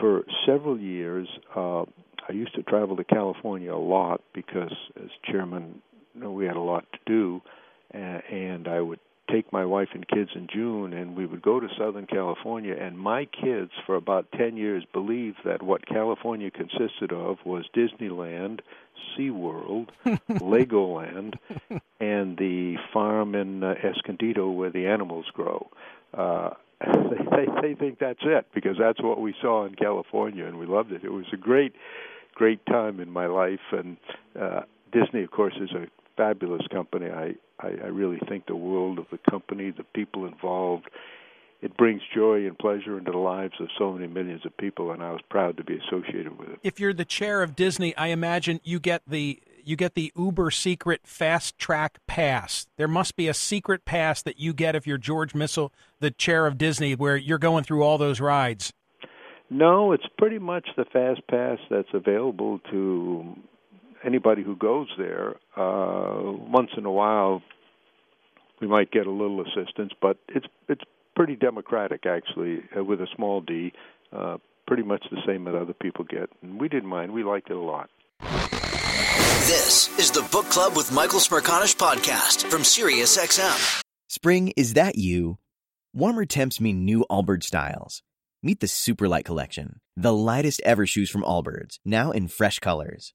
For 0.00 0.24
several 0.46 0.78
years, 0.80 1.28
uh, 1.54 1.82
I 2.28 2.32
used 2.32 2.54
to 2.54 2.62
travel 2.62 2.96
to 2.96 3.04
California 3.04 3.74
a 3.74 3.76
lot 3.76 4.22
because, 4.32 4.74
as 4.96 5.10
chairman 5.30 5.82
we 6.14 6.46
had 6.46 6.56
a 6.56 6.60
lot 6.60 6.84
to 6.92 6.98
do, 7.06 7.42
and, 7.90 8.22
and 8.30 8.68
I 8.68 8.80
would 8.80 9.00
take 9.30 9.52
my 9.52 9.64
wife 9.64 9.88
and 9.94 10.06
kids 10.06 10.30
in 10.34 10.46
June, 10.52 10.92
and 10.92 11.16
we 11.16 11.24
would 11.26 11.42
go 11.42 11.58
to 11.58 11.68
Southern 11.78 12.06
California. 12.06 12.74
And 12.78 12.98
my 12.98 13.24
kids, 13.24 13.70
for 13.86 13.96
about 13.96 14.30
ten 14.32 14.56
years, 14.56 14.84
believed 14.92 15.38
that 15.44 15.62
what 15.62 15.86
California 15.86 16.50
consisted 16.50 17.12
of 17.12 17.38
was 17.44 17.64
Disneyland, 17.74 18.60
SeaWorld, 19.16 19.88
Legoland, 20.30 21.34
and 22.00 22.36
the 22.36 22.76
farm 22.92 23.34
in 23.34 23.64
uh, 23.64 23.74
Escondido 23.82 24.50
where 24.50 24.70
the 24.70 24.86
animals 24.86 25.26
grow. 25.32 25.68
Uh, 26.12 26.50
they, 26.80 27.46
they 27.62 27.74
think 27.74 27.98
that's 28.00 28.22
it 28.22 28.46
because 28.54 28.76
that's 28.78 29.00
what 29.00 29.20
we 29.20 29.34
saw 29.40 29.64
in 29.64 29.74
California, 29.74 30.46
and 30.46 30.58
we 30.58 30.66
loved 30.66 30.92
it. 30.92 31.04
It 31.04 31.12
was 31.12 31.26
a 31.32 31.36
great, 31.36 31.74
great 32.34 32.64
time 32.66 33.00
in 33.00 33.10
my 33.10 33.26
life, 33.26 33.60
and 33.70 33.96
uh, 34.38 34.62
Disney, 34.92 35.22
of 35.22 35.30
course, 35.30 35.54
is 35.60 35.70
a 35.70 35.86
fabulous 36.16 36.62
company. 36.70 37.10
I, 37.10 37.34
I 37.60 37.68
I 37.68 37.88
really 37.88 38.20
think 38.28 38.46
the 38.46 38.56
world 38.56 38.98
of 38.98 39.06
the 39.10 39.18
company, 39.30 39.70
the 39.70 39.84
people 39.94 40.26
involved, 40.26 40.88
it 41.62 41.76
brings 41.76 42.02
joy 42.12 42.46
and 42.46 42.58
pleasure 42.58 42.98
into 42.98 43.12
the 43.12 43.18
lives 43.18 43.54
of 43.60 43.68
so 43.78 43.92
many 43.92 44.08
millions 44.08 44.44
of 44.44 44.56
people, 44.56 44.90
and 44.90 45.02
I 45.02 45.12
was 45.12 45.20
proud 45.30 45.56
to 45.58 45.64
be 45.64 45.78
associated 45.78 46.36
with 46.36 46.48
it. 46.50 46.58
If 46.64 46.80
you're 46.80 46.92
the 46.92 47.04
chair 47.04 47.42
of 47.42 47.54
Disney, 47.54 47.96
I 47.96 48.08
imagine 48.08 48.60
you 48.64 48.80
get 48.80 49.02
the 49.06 49.40
you 49.64 49.76
get 49.76 49.94
the 49.94 50.12
uber 50.16 50.50
secret 50.50 51.02
fast 51.04 51.56
track 51.56 52.00
pass. 52.08 52.66
There 52.76 52.88
must 52.88 53.14
be 53.14 53.28
a 53.28 53.34
secret 53.34 53.84
pass 53.84 54.20
that 54.22 54.40
you 54.40 54.52
get 54.52 54.74
if 54.74 54.88
you're 54.88 54.98
George 54.98 55.36
Mitchell, 55.36 55.72
the 56.00 56.10
chair 56.10 56.46
of 56.46 56.58
Disney, 56.58 56.96
where 56.96 57.16
you're 57.16 57.38
going 57.38 57.62
through 57.62 57.84
all 57.84 57.96
those 57.96 58.20
rides. 58.20 58.72
No, 59.48 59.92
it's 59.92 60.06
pretty 60.18 60.40
much 60.40 60.66
the 60.76 60.84
fast 60.86 61.20
pass 61.28 61.58
that's 61.70 61.92
available 61.94 62.58
to 62.72 63.36
anybody 64.04 64.42
who 64.42 64.56
goes 64.56 64.88
there. 64.98 65.36
Uh, 65.56 66.32
once 66.48 66.70
in 66.76 66.84
a 66.84 66.90
while, 66.90 67.42
we 68.60 68.66
might 68.66 68.90
get 68.90 69.06
a 69.06 69.10
little 69.10 69.40
assistance, 69.42 69.92
but 70.00 70.18
it's 70.28 70.46
it's 70.68 70.82
pretty 71.14 71.36
democratic 71.36 72.06
actually, 72.06 72.62
uh, 72.76 72.84
with 72.84 73.00
a 73.00 73.08
small 73.16 73.40
d. 73.40 73.72
Uh, 74.12 74.38
pretty 74.66 74.82
much 74.82 75.04
the 75.10 75.20
same 75.26 75.44
that 75.44 75.54
other 75.54 75.74
people 75.74 76.04
get, 76.04 76.30
and 76.42 76.60
we 76.60 76.68
didn't 76.68 76.88
mind. 76.88 77.12
We 77.12 77.24
liked 77.24 77.50
it 77.50 77.56
a 77.56 77.60
lot. 77.60 77.90
This 79.46 79.98
is 79.98 80.10
the 80.10 80.26
Book 80.30 80.46
Club 80.46 80.76
with 80.76 80.92
Michael 80.92 81.18
Smerconish 81.18 81.76
podcast 81.76 82.44
from 82.44 82.62
SiriusXM. 82.62 83.82
Spring, 84.08 84.52
is 84.56 84.74
that 84.74 84.96
you? 84.96 85.38
Warmer 85.92 86.24
temps 86.24 86.60
mean 86.60 86.84
new 86.84 87.04
Allbirds 87.10 87.44
styles. 87.44 88.02
Meet 88.42 88.60
the 88.60 88.66
Superlight 88.66 89.24
Collection, 89.24 89.80
the 89.96 90.12
lightest 90.12 90.60
ever 90.64 90.86
shoes 90.86 91.10
from 91.10 91.22
Allbirds, 91.22 91.78
now 91.84 92.12
in 92.12 92.28
fresh 92.28 92.58
colors. 92.60 93.14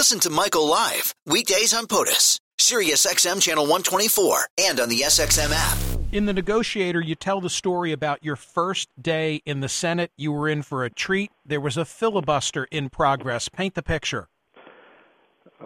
Listen 0.00 0.20
to 0.20 0.30
Michael 0.30 0.66
live 0.66 1.14
weekdays 1.26 1.74
on 1.74 1.86
POTUS, 1.86 2.40
Sirius 2.58 3.04
XM 3.04 3.38
channel 3.38 3.64
124, 3.64 4.46
and 4.56 4.80
on 4.80 4.88
the 4.88 5.00
SXM 5.00 5.50
app. 5.52 5.76
In 6.10 6.24
The 6.24 6.32
Negotiator, 6.32 7.02
you 7.02 7.14
tell 7.14 7.42
the 7.42 7.50
story 7.50 7.92
about 7.92 8.24
your 8.24 8.36
first 8.36 8.88
day 8.98 9.42
in 9.44 9.60
the 9.60 9.68
Senate. 9.68 10.10
You 10.16 10.32
were 10.32 10.48
in 10.48 10.62
for 10.62 10.86
a 10.86 10.90
treat. 10.90 11.30
There 11.44 11.60
was 11.60 11.76
a 11.76 11.84
filibuster 11.84 12.64
in 12.70 12.88
progress. 12.88 13.50
Paint 13.50 13.74
the 13.74 13.82
picture. 13.82 14.29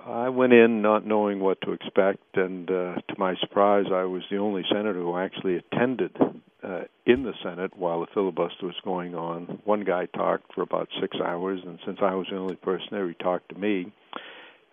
I 0.03 0.29
went 0.29 0.53
in 0.53 0.83
not 0.83 1.07
knowing 1.07 1.41
what 1.41 1.61
to 1.63 1.73
expect, 1.73 2.37
and 2.37 2.69
uh, 2.69 2.95
to 2.97 3.15
my 3.17 3.35
surprise, 3.41 3.87
I 3.93 4.05
was 4.05 4.23
the 4.31 4.39
only 4.39 4.63
senator 4.69 4.95
who 4.95 5.17
actually 5.17 5.57
attended 5.57 6.17
uh, 6.65 6.83
in 7.07 7.23
the 7.23 7.35
Senate 7.43 7.77
while 7.77 8.01
the 8.01 8.07
filibuster 8.13 8.67
was 8.67 8.75
going 8.85 9.15
on. 9.15 9.61
One 9.65 9.85
guy 9.85 10.07
talked 10.07 10.53
for 10.55 10.63
about 10.63 10.89
six 11.01 11.17
hours, 11.25 11.61
and 11.65 11.79
since 11.87 11.99
I 12.03 12.15
was 12.15 12.27
the 12.31 12.39
only 12.39 12.57
person 12.57 12.89
there, 12.91 13.09
he 13.09 13.15
talked 13.15 13.51
to 13.51 13.59
me. 13.59 13.93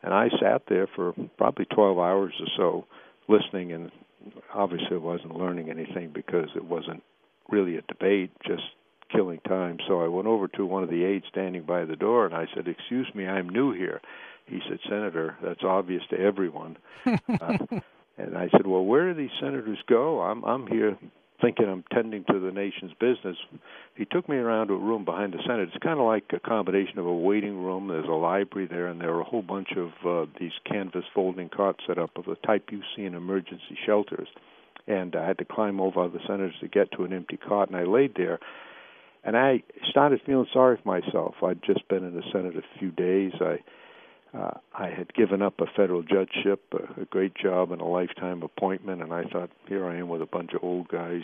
And 0.02 0.14
I 0.14 0.30
sat 0.42 0.64
there 0.68 0.88
for 0.96 1.14
probably 1.38 1.66
12 1.66 2.00
hours 2.00 2.34
or 2.40 2.48
so 2.58 2.88
listening, 3.28 3.74
and 3.74 3.92
obviously 4.54 4.96
I 4.96 5.00
wasn't 5.00 5.36
learning 5.36 5.70
anything 5.70 6.12
because 6.14 6.50
it 6.56 6.66
wasn't 6.66 7.04
really 7.50 7.78
a 7.78 7.82
debate, 7.84 8.32
just 8.46 8.64
killing 9.12 9.40
time. 9.42 9.78
So 9.88 10.02
I 10.02 10.08
went 10.08 10.28
over 10.28 10.48
to 10.48 10.66
one 10.66 10.84
of 10.84 10.90
the 10.90 11.04
aides 11.04 11.26
standing 11.30 11.64
by 11.64 11.86
the 11.86 11.96
door, 11.96 12.26
and 12.26 12.34
I 12.34 12.48
said, 12.56 12.68
Excuse 12.68 13.08
me, 13.14 13.28
I'm 13.28 13.50
new 13.50 13.74
here. 13.74 14.02
He 14.46 14.60
said, 14.68 14.80
Senator, 14.90 15.38
that's 15.44 15.64
obvious 15.64 16.04
to 16.10 16.20
everyone. 16.20 16.78
uh, 17.06 17.58
and 18.18 18.38
I 18.38 18.50
said, 18.52 18.68
Well, 18.68 18.86
where 18.86 19.14
do 19.14 19.20
these 19.20 19.36
senators 19.40 19.80
go? 19.88 20.22
I'm 20.22 20.44
I'm 20.44 20.68
here 20.68 20.98
thinking 21.42 21.68
I'm 21.68 21.84
tending 21.92 22.24
to 22.26 22.40
the 22.40 22.52
nation's 22.52 22.94
business. 23.00 23.36
He 23.96 24.06
took 24.06 24.30
me 24.30 24.38
around 24.38 24.68
to 24.68 24.74
a 24.74 24.78
room 24.78 25.04
behind 25.04 25.34
the 25.34 25.40
Senate. 25.46 25.70
It's 25.74 25.84
kind 25.84 26.00
of 26.00 26.06
like 26.06 26.26
a 26.34 26.40
combination 26.40 27.00
of 27.00 27.06
a 27.06 27.14
waiting 27.14 27.64
room. 27.64 27.88
There's 27.88 28.08
a 28.08 28.12
library 28.12 28.68
there, 28.68 28.88
and 28.88 29.02
there 29.02 29.14
are 29.14 29.22
a 29.22 29.26
whole 29.26 29.42
bunch 29.42 29.70
of 29.76 29.90
uh, 30.06 30.32
these 30.40 30.52
canvas 30.66 31.06
folding 31.14 31.50
cots 31.50 31.80
set 31.88 31.98
up 31.98 32.12
of 32.16 32.26
the 32.26 32.36
type 32.46 32.70
you 32.72 32.82
see 32.96 33.06
in 33.06 33.16
emergency 33.16 33.78
shelters. 33.86 34.28
And 34.88 35.16
I 35.16 35.28
had 35.28 35.38
to 35.40 35.46
climb 35.46 35.82
over 35.82 36.04
other 36.04 36.20
senators 36.28 36.56
to 36.62 36.68
get 36.68 36.92
to 36.94 37.04
an 37.04 37.14
empty 37.14 37.38
cot, 37.38 37.70
and 37.70 37.78
I 37.78 37.84
laid 37.84 38.16
there. 38.16 38.40
And 39.24 39.38
I 39.38 39.64
started 39.90 40.22
feeling 40.26 40.48
sorry 40.52 40.80
for 40.82 40.88
myself. 40.88 41.36
I'd 41.44 41.64
just 41.64 41.88
been 41.88 42.04
in 42.04 42.16
the 42.16 42.24
Senate 42.32 42.56
a 42.56 42.80
few 42.80 42.92
days. 42.92 43.34
I 43.40 43.60
uh, 44.34 44.52
I 44.78 44.88
had 44.88 45.14
given 45.14 45.42
up 45.42 45.56
a 45.60 45.66
federal 45.76 46.04
judgeship, 46.04 46.64
a, 46.74 47.02
a 47.02 47.06
great 47.06 47.36
job, 47.36 47.72
and 47.72 47.82
a 47.82 47.86
lifetime 47.86 48.44
appointment, 48.44 49.02
and 49.02 49.14
I 49.14 49.24
thought, 49.24 49.50
here 49.68 49.86
I 49.86 49.98
am 49.98 50.08
with 50.08 50.22
a 50.22 50.26
bunch 50.26 50.52
of 50.54 50.64
old 50.64 50.88
guys 50.88 51.22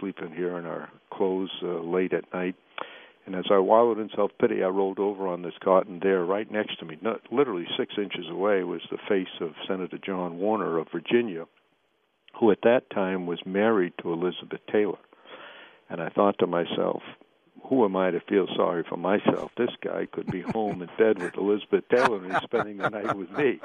sleeping 0.00 0.32
here 0.34 0.58
in 0.58 0.66
our 0.66 0.90
clothes 1.12 1.50
uh, 1.62 1.80
late 1.80 2.12
at 2.12 2.32
night. 2.34 2.56
And 3.26 3.36
as 3.36 3.44
I 3.52 3.58
wallowed 3.58 3.98
in 3.98 4.08
self 4.16 4.30
pity, 4.40 4.64
I 4.64 4.68
rolled 4.68 4.98
over 4.98 5.28
on 5.28 5.42
this 5.42 5.52
cot, 5.62 5.86
and 5.86 6.00
there, 6.00 6.24
right 6.24 6.50
next 6.50 6.78
to 6.80 6.86
me, 6.86 6.98
not, 7.02 7.20
literally 7.30 7.66
six 7.78 7.94
inches 7.96 8.24
away, 8.30 8.64
was 8.64 8.80
the 8.90 8.98
face 9.08 9.26
of 9.40 9.50
Senator 9.68 9.98
John 9.98 10.38
Warner 10.38 10.78
of 10.78 10.88
Virginia, 10.90 11.44
who 12.40 12.50
at 12.50 12.62
that 12.62 12.90
time 12.90 13.26
was 13.26 13.38
married 13.44 13.92
to 14.02 14.12
Elizabeth 14.12 14.60
Taylor. 14.72 14.98
And 15.90 16.00
I 16.00 16.08
thought 16.08 16.38
to 16.40 16.46
myself, 16.46 17.02
who 17.64 17.84
am 17.84 17.96
I 17.96 18.10
to 18.10 18.20
feel 18.20 18.46
sorry 18.56 18.84
for 18.88 18.96
myself? 18.96 19.50
This 19.56 19.70
guy 19.82 20.06
could 20.10 20.26
be 20.30 20.40
home 20.40 20.82
in 20.82 20.88
bed 20.98 21.22
with 21.22 21.36
Elizabeth 21.36 21.84
Taylor 21.88 22.24
and 22.24 22.40
spending 22.42 22.78
the 22.78 22.88
night 22.88 23.16
with 23.16 23.30
me. 23.32 23.60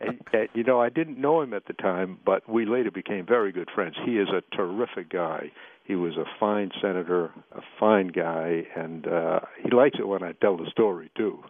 And, 0.00 0.20
and 0.32 0.48
you 0.54 0.64
know, 0.64 0.80
I 0.80 0.88
didn't 0.88 1.18
know 1.18 1.42
him 1.42 1.52
at 1.54 1.66
the 1.66 1.74
time, 1.74 2.18
but 2.24 2.48
we 2.48 2.64
later 2.64 2.90
became 2.90 3.26
very 3.26 3.52
good 3.52 3.68
friends. 3.74 3.96
He 4.04 4.18
is 4.18 4.28
a 4.28 4.42
terrific 4.56 5.10
guy. 5.10 5.50
He 5.84 5.96
was 5.96 6.16
a 6.16 6.24
fine 6.38 6.70
senator, 6.80 7.32
a 7.52 7.60
fine 7.78 8.08
guy, 8.08 8.64
and 8.76 9.06
uh, 9.06 9.40
he 9.62 9.70
likes 9.70 9.98
it 9.98 10.06
when 10.06 10.22
I 10.22 10.32
tell 10.32 10.56
the 10.56 10.70
story 10.70 11.10
too. 11.16 11.42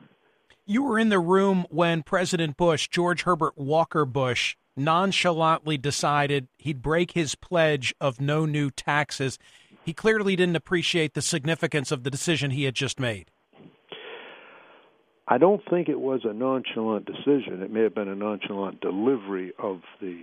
You 0.65 0.85
were 0.85 0.99
in 0.99 1.09
the 1.09 1.19
room 1.21 1.67
when 1.71 2.03
President 2.03 2.57
Bush, 2.57 2.89
George 2.89 3.25
Herbert 3.25 3.59
Walker 3.59 4.05
Bush, 4.05 4.57
nonchalantly 4.77 5.77
decided 5.77 6.49
he'd 6.57 6.81
break 6.81 7.13
his 7.13 7.35
pledge 7.35 7.95
of 8.01 8.21
no 8.21 8.47
new 8.47 8.71
taxes 8.71 9.39
he 9.85 9.93
clearly 9.93 10.37
didn't 10.37 10.57
appreciate 10.57 11.15
the 11.15 11.23
significance 11.23 11.91
of 11.91 12.05
the 12.05 12.11
decision 12.11 12.51
he 12.53 12.65
had 12.65 12.75
just 12.75 13.01
made. 13.01 13.31
I 15.29 15.39
don't 15.39 15.63
think 15.71 15.89
it 15.89 16.01
was 16.01 16.21
a 16.25 16.33
nonchalant 16.33 17.07
decision. 17.07 17.63
It 17.63 17.73
may 17.73 17.83
have 17.83 17.95
been 17.95 18.09
a 18.09 18.15
nonchalant 18.15 18.81
delivery 18.81 19.53
of 19.59 19.81
the 20.01 20.23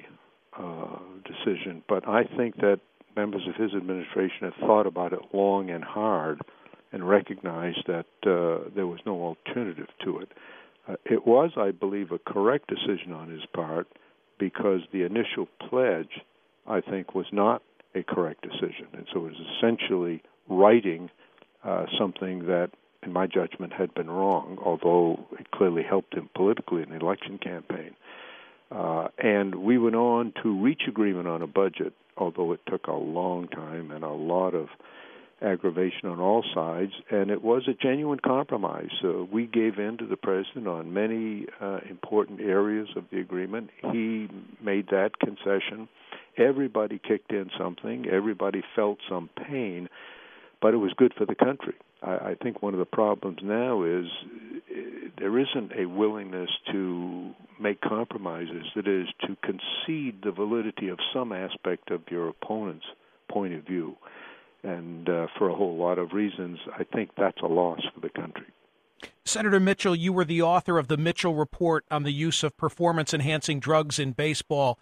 uh, 0.58 0.98
decision, 1.26 1.84
but 1.88 2.08
I 2.08 2.24
think 2.38 2.58
that 2.58 2.80
members 3.16 3.42
of 3.48 3.56
his 3.56 3.74
administration 3.74 4.42
have 4.42 4.54
thought 4.60 4.86
about 4.86 5.14
it 5.14 5.20
long 5.34 5.70
and 5.70 5.84
hard 5.84 6.42
and 6.92 7.08
recognized 7.08 7.84
that 7.88 8.06
uh, 8.24 8.70
there 8.76 8.88
was 8.88 9.00
no 9.06 9.22
alternative 9.22 9.88
to 10.04 10.20
it. 10.20 10.30
Uh, 10.88 10.96
it 11.06 11.26
was, 11.26 11.52
I 11.58 11.72
believe, 11.72 12.12
a 12.12 12.20
correct 12.20 12.68
decision 12.68 13.14
on 13.14 13.30
his 13.30 13.46
part 13.54 13.88
because 14.38 14.82
the 14.92 15.04
initial 15.04 15.48
pledge, 15.70 16.22
I 16.68 16.82
think, 16.82 17.16
was 17.16 17.28
not 17.32 17.62
a 17.96 18.04
correct 18.04 18.42
decision. 18.42 18.88
And 18.94 19.08
so 19.12 19.26
it 19.26 19.34
was 19.34 19.42
essentially 19.58 20.22
writing 20.48 21.10
uh, 21.64 21.86
something 21.98 22.48
that, 22.48 22.72
in 23.04 23.14
my 23.14 23.28
judgment, 23.28 23.74
had 23.74 23.94
been 23.94 24.10
wrong, 24.10 24.58
although 24.64 25.26
it 25.40 25.52
clearly 25.52 25.84
helped 25.84 26.14
him 26.14 26.30
politically 26.36 26.84
in 26.84 26.90
the 26.90 26.98
election 26.98 27.38
campaign. 27.38 27.96
Uh, 28.72 29.08
and 29.18 29.56
we 29.56 29.78
went 29.78 29.96
on 29.96 30.34
to 30.44 30.62
reach 30.62 30.84
agreement 30.88 31.28
on 31.28 31.42
a 31.42 31.48
budget, 31.48 31.94
although 32.18 32.52
it 32.52 32.60
took 32.68 32.88
a 32.88 32.94
long 32.94 33.48
time 33.48 33.92
and 33.92 34.04
a 34.04 34.10
lot 34.10 34.54
of 34.54 34.70
aggravation 35.42 36.10
on 36.10 36.20
all 36.20 36.44
sides, 36.54 36.92
and 37.10 37.32
it 37.32 37.42
was 37.42 37.68
a 37.68 37.74
genuine 37.74 38.20
compromise. 38.20 38.90
So 39.02 39.28
we 39.32 39.46
gave 39.46 39.80
in 39.80 39.98
to 39.98 40.06
the 40.06 40.18
president 40.18 40.68
on 40.68 40.94
many 40.94 41.48
uh, 41.62 41.80
important 41.90 42.42
areas 42.42 42.90
of 42.96 43.06
the 43.12 43.20
agreement. 43.20 43.70
He 43.92 44.28
made 44.62 44.88
that 44.90 45.18
concession. 45.20 45.88
Everybody 46.40 47.00
kicked 47.06 47.32
in 47.32 47.50
something. 47.58 48.08
Everybody 48.10 48.64
felt 48.76 49.00
some 49.10 49.30
pain, 49.48 49.90
but 50.62 50.74
it 50.74 50.78
was 50.78 50.94
good 50.98 51.14
for 51.18 51.26
the 51.26 51.36
country. 51.36 51.76
I, 52.02 52.12
I 52.12 52.36
think 52.42 52.62
one 52.62 52.74
of 52.74 52.80
the 52.80 52.86
problems 52.86 53.40
now 53.44 53.84
is 53.84 54.06
uh, 54.26 55.10
there 55.18 55.38
isn't 55.38 55.74
a 55.78 55.86
willingness 55.86 56.50
to 56.72 57.32
make 57.60 57.82
compromises. 57.82 58.66
That 58.76 58.88
is, 58.88 59.08
to 59.28 59.36
concede 59.44 60.22
the 60.24 60.32
validity 60.32 60.88
of 60.88 61.00
some 61.14 61.34
aspect 61.34 61.92
of 61.92 62.02
your 62.10 62.30
opponent's 62.30 62.86
point 63.30 63.54
of 63.54 63.66
view. 63.66 63.98
And 64.64 65.08
uh, 65.08 65.28
for 65.38 65.50
a 65.50 65.56
whole 65.56 65.78
lot 65.78 66.00
of 66.00 66.14
reasons, 66.14 66.60
I 66.78 66.84
think 66.84 67.12
that's 67.18 67.42
a 67.42 67.48
loss 67.48 67.82
for 67.94 68.02
the 68.02 68.10
country. 68.10 68.48
Senator 69.24 69.60
Mitchell, 69.60 69.96
you 69.96 70.12
were 70.12 70.26
the 70.26 70.42
author 70.42 70.78
of 70.78 70.88
the 70.88 70.98
Mitchell 70.98 71.36
Report 71.36 71.86
on 71.92 72.04
the 72.04 72.12
use 72.12 72.44
of 72.44 72.58
performance 72.58 73.14
enhancing 73.14 73.60
drugs 73.60 74.00
in 74.00 74.12
baseball. 74.12 74.80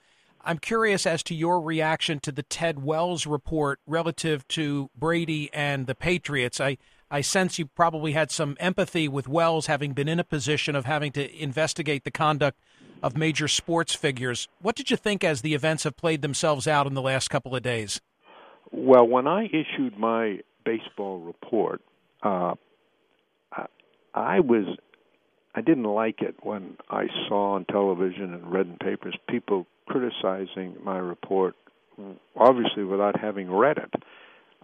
I'm 0.48 0.60
curious 0.60 1.06
as 1.06 1.24
to 1.24 1.36
your 1.36 1.60
reaction 1.60 2.22
to 2.22 2.32
the 2.32 2.42
Ted 2.42 2.82
Wells 2.82 3.28
report 3.28 3.82
relative 3.86 4.48
to 4.48 4.90
Brady 4.98 5.50
and 5.54 5.88
the 5.88 5.94
Patriots. 5.94 6.62
I, 6.62 6.78
I 7.12 7.20
sense 7.20 7.60
you 7.60 7.66
probably 7.66 8.14
had 8.14 8.32
some 8.32 8.56
empathy 8.58 9.10
with 9.10 9.28
Wells 9.28 9.66
having 9.66 9.92
been 9.92 10.08
in 10.08 10.22
a 10.22 10.24
position 10.24 10.74
of 10.74 10.86
having 10.86 11.12
to 11.12 11.44
investigate 11.44 12.06
the 12.06 12.12
conduct 12.12 12.58
of 13.04 13.18
major 13.18 13.50
sports 13.50 13.94
figures. 13.94 14.48
What 14.62 14.78
did 14.78 14.90
you 14.90 14.96
think 14.96 15.22
as 15.22 15.42
the 15.42 15.54
events 15.54 15.84
have 15.84 15.98
played 15.98 16.22
themselves 16.22 16.66
out 16.66 16.88
in 16.88 16.94
the 16.94 17.02
last 17.02 17.28
couple 17.30 17.54
of 17.54 17.62
days? 17.62 18.00
Well, 18.72 19.06
when 19.06 19.28
I 19.28 19.48
issued 19.48 20.00
my 20.00 20.40
baseball 20.64 21.20
report, 21.20 21.82
uh, 22.24 22.56
I, 23.52 23.66
I 24.14 24.40
was 24.40 24.78
I 25.54 25.60
didn't 25.60 25.84
like 25.84 26.22
it 26.22 26.36
when 26.42 26.78
I 26.90 27.08
saw 27.28 27.56
on 27.56 27.66
television 27.66 28.34
and 28.34 28.50
read 28.50 28.68
in 28.68 28.78
papers 28.78 29.16
people 29.28 29.68
criticizing 29.88 30.76
my 30.84 30.97
report, 30.97 31.56
obviously 32.36 32.84
without 32.84 33.19
having 33.19 33.52
read 33.52 33.78
it. 33.78 34.04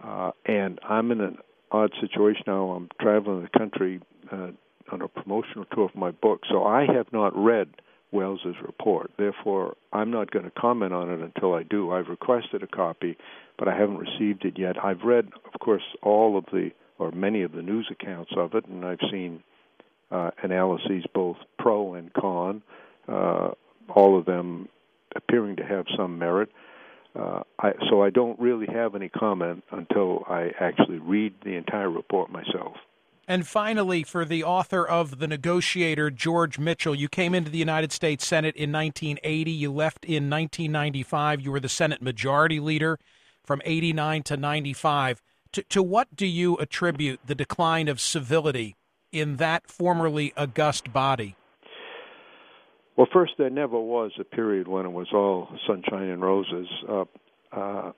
Uh, 0.02 0.32
and 0.44 0.78
I'm 0.88 1.10
in 1.10 1.20
an 1.20 1.38
odd 1.70 1.92
situation 2.00 2.44
now. 2.46 2.70
I'm 2.70 2.88
traveling 3.00 3.42
the 3.42 3.58
country 3.58 4.00
uh, 4.30 4.50
on 4.92 5.02
a 5.02 5.08
promotional 5.08 5.64
tour 5.72 5.86
of 5.86 5.94
my 5.94 6.10
book, 6.10 6.42
so 6.50 6.64
I 6.64 6.86
have 6.94 7.12
not 7.12 7.36
read 7.36 7.68
Wells's 8.12 8.54
report. 8.62 9.10
Therefore, 9.18 9.76
I'm 9.92 10.10
not 10.10 10.30
going 10.30 10.44
to 10.44 10.50
comment 10.50 10.92
on 10.92 11.10
it 11.10 11.20
until 11.20 11.54
I 11.54 11.64
do. 11.64 11.92
I've 11.92 12.08
requested 12.08 12.62
a 12.62 12.66
copy, 12.66 13.16
but 13.58 13.66
I 13.66 13.76
haven't 13.76 13.98
received 13.98 14.44
it 14.44 14.58
yet. 14.58 14.82
I've 14.82 15.02
read, 15.02 15.28
of 15.52 15.58
course, 15.60 15.82
all 16.02 16.38
of 16.38 16.44
the 16.46 16.70
or 16.98 17.10
many 17.10 17.42
of 17.42 17.52
the 17.52 17.62
news 17.62 17.88
accounts 17.90 18.30
of 18.36 18.54
it, 18.54 18.66
and 18.66 18.84
I've 18.84 19.00
seen 19.10 19.42
uh, 20.10 20.30
analyses 20.42 21.04
both 21.12 21.36
pro 21.58 21.94
and 21.94 22.12
con, 22.12 22.62
uh, 23.08 23.50
all 23.88 24.16
of 24.18 24.26
them 24.26 24.68
appearing 25.14 25.56
to 25.56 25.64
have 25.64 25.86
some 25.96 26.18
merit. 26.18 26.50
Uh, 27.18 27.42
I, 27.60 27.72
so 27.88 28.02
I 28.02 28.10
don't 28.10 28.38
really 28.40 28.66
have 28.66 28.94
any 28.94 29.08
comment 29.08 29.62
until 29.70 30.24
I 30.28 30.50
actually 30.60 30.98
read 30.98 31.34
the 31.44 31.54
entire 31.54 31.90
report 31.90 32.30
myself. 32.30 32.76
And 33.26 33.46
finally, 33.46 34.02
for 34.02 34.24
the 34.24 34.44
author 34.44 34.86
of 34.86 35.18
The 35.18 35.26
Negotiator, 35.26 36.10
George 36.10 36.58
Mitchell, 36.58 36.94
you 36.94 37.08
came 37.08 37.34
into 37.34 37.50
the 37.50 37.58
United 37.58 37.90
States 37.90 38.26
Senate 38.26 38.54
in 38.56 38.70
1980. 38.70 39.50
You 39.50 39.72
left 39.72 40.04
in 40.04 40.28
1995. 40.28 41.40
You 41.40 41.52
were 41.52 41.60
the 41.60 41.68
Senate 41.68 42.02
Majority 42.02 42.60
Leader 42.60 42.98
from 43.42 43.62
89 43.64 44.24
to 44.24 44.36
95. 44.36 45.22
To, 45.52 45.62
to 45.62 45.82
what 45.82 46.14
do 46.14 46.26
you 46.26 46.56
attribute 46.56 47.20
the 47.24 47.34
decline 47.34 47.88
of 47.88 48.00
civility 48.00 48.76
in 49.10 49.36
that 49.36 49.70
formerly 49.70 50.34
august 50.36 50.92
body? 50.92 51.36
Well, 52.96 53.08
first, 53.12 53.32
there 53.38 53.50
never 53.50 53.78
was 53.78 54.12
a 54.20 54.24
period 54.24 54.68
when 54.68 54.86
it 54.86 54.92
was 54.92 55.08
all 55.12 55.48
sunshine 55.66 56.08
and 56.08 56.22
roses. 56.22 56.68
Uh, 56.88 57.04
uh, 57.52 57.92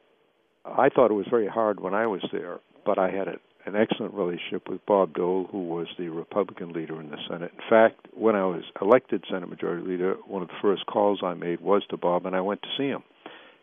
I 0.64 0.88
thought 0.88 1.10
it 1.10 1.14
was 1.14 1.26
very 1.30 1.46
hard 1.46 1.80
when 1.80 1.94
I 1.94 2.06
was 2.06 2.24
there, 2.32 2.60
but 2.84 2.98
I 2.98 3.10
had 3.10 3.28
a 3.28 3.36
an 3.66 3.74
excellent 3.74 4.14
relationship 4.14 4.68
with 4.68 4.84
Bob 4.86 5.12
Dole, 5.12 5.48
who 5.50 5.64
was 5.64 5.88
the 5.98 6.08
Republican 6.08 6.72
leader 6.72 7.00
in 7.00 7.10
the 7.10 7.18
Senate. 7.28 7.50
In 7.52 7.68
fact, 7.68 8.06
when 8.14 8.36
I 8.36 8.44
was 8.46 8.62
elected 8.80 9.24
Senate 9.28 9.50
Majority 9.50 9.84
Leader, 9.84 10.14
one 10.28 10.42
of 10.42 10.48
the 10.48 10.54
first 10.62 10.86
calls 10.86 11.18
I 11.24 11.34
made 11.34 11.60
was 11.60 11.82
to 11.90 11.96
Bob, 11.96 12.26
and 12.26 12.36
I 12.36 12.40
went 12.40 12.62
to 12.62 12.68
see 12.78 12.86
him. 12.86 13.02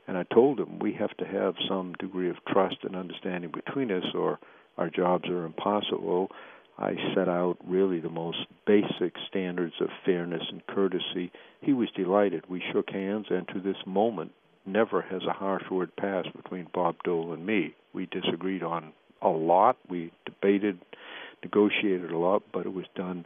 And 0.05 0.17
I 0.17 0.23
told 0.23 0.59
him 0.59 0.79
we 0.79 0.93
have 0.99 1.15
to 1.17 1.25
have 1.25 1.55
some 1.69 1.93
degree 1.99 2.29
of 2.29 2.35
trust 2.45 2.77
and 2.83 2.97
understanding 2.97 3.51
between 3.51 3.91
us, 3.91 4.03
or 4.13 4.39
our 4.77 4.89
jobs 4.89 5.29
are 5.29 5.45
impossible. 5.45 6.29
I 6.77 6.95
set 7.15 7.29
out 7.29 7.57
really 7.65 7.99
the 7.99 8.09
most 8.09 8.45
basic 8.65 9.13
standards 9.27 9.75
of 9.79 9.89
fairness 10.05 10.43
and 10.51 10.65
courtesy. 10.67 11.31
He 11.61 11.73
was 11.73 11.89
delighted. 11.95 12.45
We 12.49 12.63
shook 12.71 12.89
hands, 12.89 13.27
and 13.29 13.47
to 13.49 13.59
this 13.59 13.77
moment, 13.85 14.31
never 14.65 15.01
has 15.01 15.21
a 15.23 15.33
harsh 15.33 15.69
word 15.69 15.95
passed 15.95 16.33
between 16.35 16.67
Bob 16.73 16.95
Dole 17.03 17.33
and 17.33 17.45
me. 17.45 17.75
We 17.93 18.07
disagreed 18.07 18.63
on 18.63 18.93
a 19.21 19.29
lot. 19.29 19.77
We 19.87 20.11
debated, 20.25 20.79
negotiated 21.43 22.11
a 22.11 22.17
lot, 22.17 22.43
but 22.51 22.65
it 22.65 22.73
was 22.73 22.85
done 22.95 23.25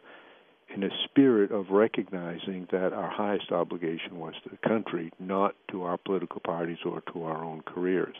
in 0.75 0.83
a 0.83 0.89
spirit 1.05 1.51
of 1.51 1.69
recognizing 1.69 2.67
that 2.71 2.91
our 2.91 3.09
highest 3.09 3.51
obligation 3.51 4.19
was 4.19 4.33
to 4.43 4.49
the 4.49 4.67
country, 4.67 5.11
not 5.19 5.55
to 5.71 5.83
our 5.83 5.97
political 5.97 6.41
parties 6.41 6.79
or 6.85 7.01
to 7.13 7.23
our 7.23 7.43
own 7.43 7.61
careers. 7.61 8.15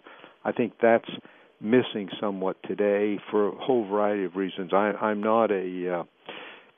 I 0.46 0.54
think 0.54 0.74
that's 0.82 1.10
missing 1.60 2.10
somewhat 2.20 2.58
today 2.64 3.20
for 3.32 3.50
a 3.50 3.56
whole 3.56 3.88
variety 3.88 4.26
of 4.26 4.36
reasons. 4.36 4.72
I, 4.74 4.92
I'm 5.02 5.22
not 5.22 5.52
a 5.52 6.00
uh, 6.00 6.04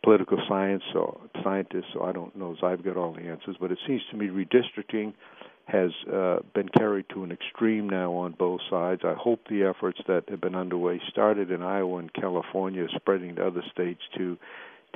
political 0.04 0.38
science 0.48 0.84
or 0.96 1.20
scientist, 1.44 1.88
so 1.94 2.04
I 2.04 2.12
don't 2.12 2.36
know 2.36 2.52
as 2.52 2.63
I've 2.63 2.84
got 2.84 2.98
all 2.98 3.13
the 3.13 3.22
answers. 3.22 3.58
But 3.60 3.72
it 3.72 3.80
seems 3.86 4.02
to 4.12 4.18
me 4.18 4.28
redistricting 4.28 5.13
has 5.65 5.92
uh, 6.12 6.39
been 6.56 6.68
carried 6.70 7.06
to 7.13 7.24
an 7.24 7.32
extreme 7.32 7.88
now 7.88 8.12
on 8.13 8.32
both 8.32 8.62
sides. 8.70 9.02
I 9.04 9.13
hope 9.13 9.42
the 9.50 9.63
efforts 9.63 10.00
that 10.08 10.24
have 10.30 10.42
been 10.42 10.56
underway, 10.56 11.00
started 11.10 11.52
in 11.52 11.62
Iowa 11.62 12.00
and 12.00 12.12
California, 12.12 12.88
spreading 12.96 13.36
to 13.36 13.46
other 13.46 13.63
states 13.72 14.02
to 14.18 14.38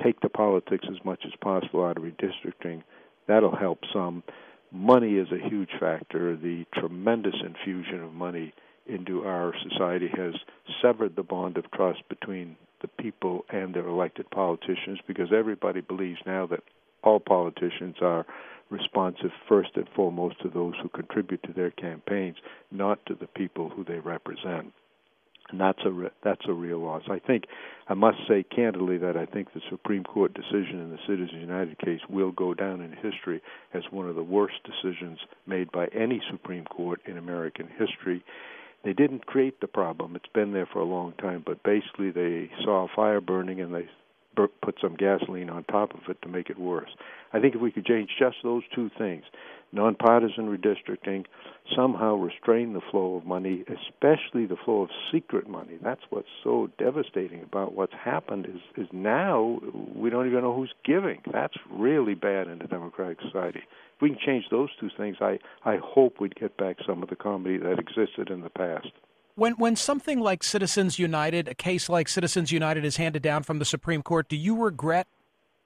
take 0.02 0.20
the 0.20 0.28
politics 0.28 0.86
as 0.90 1.04
much 1.04 1.22
as 1.24 1.32
possible 1.40 1.84
out 1.84 1.96
of 1.96 2.02
redistricting. 2.02 2.82
That'll 3.28 3.54
help 3.54 3.80
some. 3.92 4.24
Money 4.72 5.14
is 5.14 5.28
a 5.30 5.48
huge 5.48 5.70
factor. 5.78 6.36
The 6.36 6.64
tremendous 6.74 7.36
infusion 7.44 8.02
of 8.02 8.12
money 8.12 8.52
into 8.86 9.24
our 9.24 9.54
society 9.70 10.08
has 10.16 10.34
severed 10.82 11.16
the 11.16 11.22
bond 11.22 11.56
of 11.56 11.70
trust 11.72 12.02
between 12.08 12.56
the 12.82 12.88
people 13.02 13.44
and 13.50 13.74
their 13.74 13.86
elected 13.86 14.30
politicians 14.30 14.98
because 15.06 15.28
everybody 15.32 15.80
believes 15.80 16.18
now 16.26 16.46
that 16.46 16.62
all 17.02 17.20
politicians 17.20 17.96
are 18.02 18.26
responsive 18.70 19.30
first 19.48 19.70
and 19.76 19.88
foremost 19.94 20.40
to 20.42 20.48
those 20.48 20.74
who 20.82 20.88
contribute 20.88 21.42
to 21.44 21.52
their 21.52 21.70
campaigns, 21.70 22.36
not 22.70 23.04
to 23.06 23.14
the 23.14 23.26
people 23.26 23.70
who 23.70 23.84
they 23.84 23.98
represent. 23.98 24.72
And 25.50 25.60
that's 25.60 25.80
a 25.84 25.90
re- 25.90 26.10
that's 26.22 26.48
a 26.48 26.52
real 26.52 26.78
loss. 26.78 27.02
I 27.10 27.18
think 27.18 27.44
I 27.88 27.94
must 27.94 28.16
say 28.26 28.42
candidly 28.44 28.96
that 28.98 29.16
I 29.16 29.26
think 29.26 29.52
the 29.52 29.60
Supreme 29.68 30.02
Court 30.02 30.32
decision 30.32 30.80
in 30.80 30.90
the 30.90 30.98
Citizens 31.06 31.40
United 31.40 31.78
case 31.78 32.00
will 32.08 32.32
go 32.32 32.54
down 32.54 32.80
in 32.80 32.92
history 32.92 33.42
as 33.74 33.82
one 33.90 34.08
of 34.08 34.14
the 34.14 34.22
worst 34.22 34.54
decisions 34.64 35.18
made 35.46 35.70
by 35.70 35.86
any 35.88 36.22
Supreme 36.30 36.64
Court 36.64 37.00
in 37.06 37.18
American 37.18 37.68
history. 37.78 38.24
They 38.84 38.92
didn't 38.92 39.26
create 39.26 39.60
the 39.60 39.66
problem; 39.66 40.14
it's 40.14 40.32
been 40.34 40.52
there 40.52 40.68
for 40.70 40.80
a 40.80 40.84
long 40.84 41.12
time. 41.12 41.42
But 41.44 41.62
basically, 41.62 42.10
they 42.10 42.50
saw 42.62 42.84
a 42.84 42.88
fire 42.94 43.20
burning 43.20 43.60
and 43.60 43.74
they 43.74 43.88
put 44.36 44.76
some 44.80 44.96
gasoline 44.96 45.48
on 45.48 45.64
top 45.64 45.94
of 45.94 46.00
it 46.08 46.20
to 46.22 46.28
make 46.28 46.50
it 46.50 46.58
worse. 46.58 46.90
I 47.32 47.40
think 47.40 47.54
if 47.54 47.60
we 47.60 47.70
could 47.70 47.86
change 47.86 48.10
just 48.18 48.36
those 48.42 48.62
two 48.74 48.90
things, 48.98 49.24
nonpartisan 49.74 50.46
redistricting, 50.46 51.26
somehow 51.74 52.14
restrain 52.14 52.72
the 52.72 52.80
flow 52.90 53.16
of 53.16 53.26
money, 53.26 53.64
especially 53.68 54.46
the 54.46 54.56
flow 54.64 54.82
of 54.82 54.90
secret 55.12 55.48
money. 55.48 55.78
That's 55.82 56.02
what's 56.10 56.28
so 56.42 56.70
devastating 56.78 57.42
about 57.42 57.74
what's 57.74 57.92
happened 57.92 58.46
is 58.46 58.60
is 58.76 58.88
now 58.92 59.60
we 59.94 60.10
don't 60.10 60.26
even 60.26 60.42
know 60.42 60.54
who's 60.54 60.74
giving. 60.84 61.20
That's 61.32 61.54
really 61.70 62.14
bad 62.14 62.48
in 62.48 62.62
a 62.62 62.66
democratic 62.66 63.18
society. 63.20 63.60
If 63.96 64.02
we 64.02 64.10
can 64.10 64.18
change 64.24 64.44
those 64.50 64.70
two 64.78 64.90
things, 64.96 65.16
I 65.20 65.38
I 65.64 65.78
hope 65.82 66.20
we'd 66.20 66.36
get 66.36 66.56
back 66.56 66.76
some 66.86 67.02
of 67.02 67.08
the 67.08 67.16
comity 67.16 67.58
that 67.58 67.78
existed 67.78 68.30
in 68.30 68.42
the 68.42 68.50
past. 68.50 68.90
When 69.36 69.54
when 69.54 69.74
something 69.74 70.20
like 70.20 70.44
Citizens 70.44 70.98
United, 70.98 71.48
a 71.48 71.54
case 71.54 71.88
like 71.88 72.08
Citizens 72.08 72.52
United 72.52 72.84
is 72.84 72.98
handed 72.98 73.22
down 73.22 73.42
from 73.42 73.58
the 73.58 73.64
Supreme 73.64 74.02
Court, 74.02 74.28
do 74.28 74.36
you 74.36 74.56
regret 74.56 75.08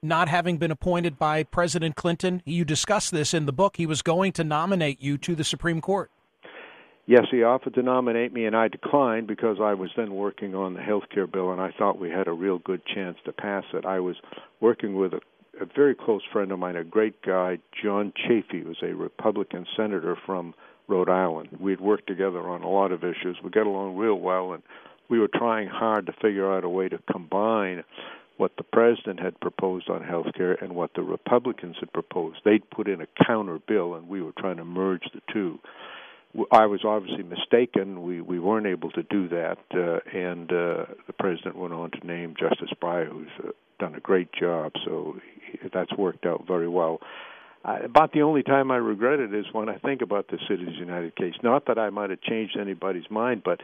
not 0.01 0.29
having 0.29 0.57
been 0.57 0.71
appointed 0.71 1.17
by 1.19 1.43
President 1.43 1.95
Clinton? 1.95 2.41
You 2.45 2.65
discuss 2.65 3.09
this 3.09 3.33
in 3.33 3.45
the 3.45 3.53
book. 3.53 3.77
He 3.77 3.85
was 3.85 4.01
going 4.01 4.31
to 4.33 4.43
nominate 4.43 5.01
you 5.01 5.17
to 5.19 5.35
the 5.35 5.43
Supreme 5.43 5.81
Court. 5.81 6.11
Yes, 7.05 7.25
he 7.31 7.41
offered 7.41 7.73
to 7.73 7.81
nominate 7.81 8.31
me, 8.31 8.45
and 8.45 8.55
I 8.55 8.67
declined 8.67 9.25
because 9.25 9.57
I 9.59 9.73
was 9.73 9.89
then 9.97 10.13
working 10.13 10.53
on 10.53 10.75
the 10.75 10.81
health 10.81 11.05
care 11.11 11.25
bill, 11.25 11.51
and 11.51 11.59
I 11.59 11.71
thought 11.75 11.99
we 11.99 12.11
had 12.11 12.27
a 12.27 12.31
real 12.31 12.59
good 12.59 12.83
chance 12.85 13.17
to 13.25 13.31
pass 13.31 13.63
it. 13.73 13.83
I 13.83 13.99
was 13.99 14.15
working 14.61 14.95
with 14.95 15.13
a, 15.13 15.21
a 15.59 15.65
very 15.75 15.95
close 15.95 16.21
friend 16.31 16.51
of 16.51 16.59
mine, 16.59 16.75
a 16.75 16.83
great 16.83 17.19
guy, 17.23 17.57
John 17.81 18.13
Chafee, 18.13 18.63
was 18.63 18.77
a 18.83 18.93
Republican 18.93 19.65
senator 19.75 20.15
from 20.23 20.53
Rhode 20.87 21.09
Island. 21.09 21.49
We 21.59 21.71
had 21.71 21.81
worked 21.81 22.05
together 22.05 22.47
on 22.47 22.61
a 22.61 22.69
lot 22.69 22.91
of 22.91 23.03
issues. 23.03 23.37
We 23.43 23.49
got 23.49 23.65
along 23.65 23.97
real 23.97 24.19
well, 24.19 24.53
and 24.53 24.61
we 25.09 25.17
were 25.17 25.29
trying 25.33 25.67
hard 25.67 26.05
to 26.05 26.13
figure 26.21 26.55
out 26.55 26.63
a 26.63 26.69
way 26.69 26.89
to 26.89 26.99
combine 27.11 27.83
what 28.39 28.55
the 28.55 28.63
president 28.63 29.19
had 29.19 29.37
proposed 29.41 29.89
on 29.89 30.01
health 30.01 30.27
care 30.33 30.53
and 30.53 30.73
what 30.73 30.91
the 30.95 31.01
Republicans 31.01 31.75
had 31.81 31.91
proposed. 31.91 32.37
They'd 32.45 32.67
put 32.69 32.87
in 32.87 33.01
a 33.01 33.25
counter 33.27 33.59
bill, 33.67 33.95
and 33.95 34.07
we 34.07 34.21
were 34.21 34.31
trying 34.39 34.55
to 34.57 34.63
merge 34.63 35.03
the 35.13 35.19
two. 35.33 35.59
I 36.49 36.65
was 36.65 36.85
obviously 36.85 37.23
mistaken. 37.23 38.01
We 38.01 38.21
we 38.21 38.39
weren't 38.39 38.65
able 38.65 38.91
to 38.91 39.03
do 39.03 39.27
that, 39.27 39.57
uh, 39.73 39.99
and 40.17 40.49
uh, 40.49 40.85
the 41.05 41.13
president 41.19 41.57
went 41.57 41.73
on 41.73 41.91
to 41.91 42.07
name 42.07 42.33
Justice 42.39 42.69
Breyer, 42.81 43.09
who's 43.09 43.27
uh, 43.43 43.51
done 43.77 43.95
a 43.95 43.99
great 43.99 44.31
job. 44.31 44.71
So 44.85 45.17
that's 45.73 45.91
worked 45.97 46.25
out 46.25 46.45
very 46.47 46.69
well. 46.69 47.01
Uh, 47.65 47.79
about 47.83 48.13
the 48.13 48.21
only 48.21 48.41
time 48.41 48.71
I 48.71 48.77
regret 48.77 49.19
it 49.19 49.33
is 49.33 49.45
when 49.51 49.67
I 49.67 49.77
think 49.77 50.01
about 50.01 50.27
the 50.29 50.37
Citizens 50.47 50.77
United 50.77 51.15
case. 51.15 51.33
Not 51.43 51.65
that 51.67 51.77
I 51.77 51.89
might 51.89 52.09
have 52.09 52.21
changed 52.21 52.57
anybody's 52.59 53.09
mind, 53.09 53.41
but 53.43 53.59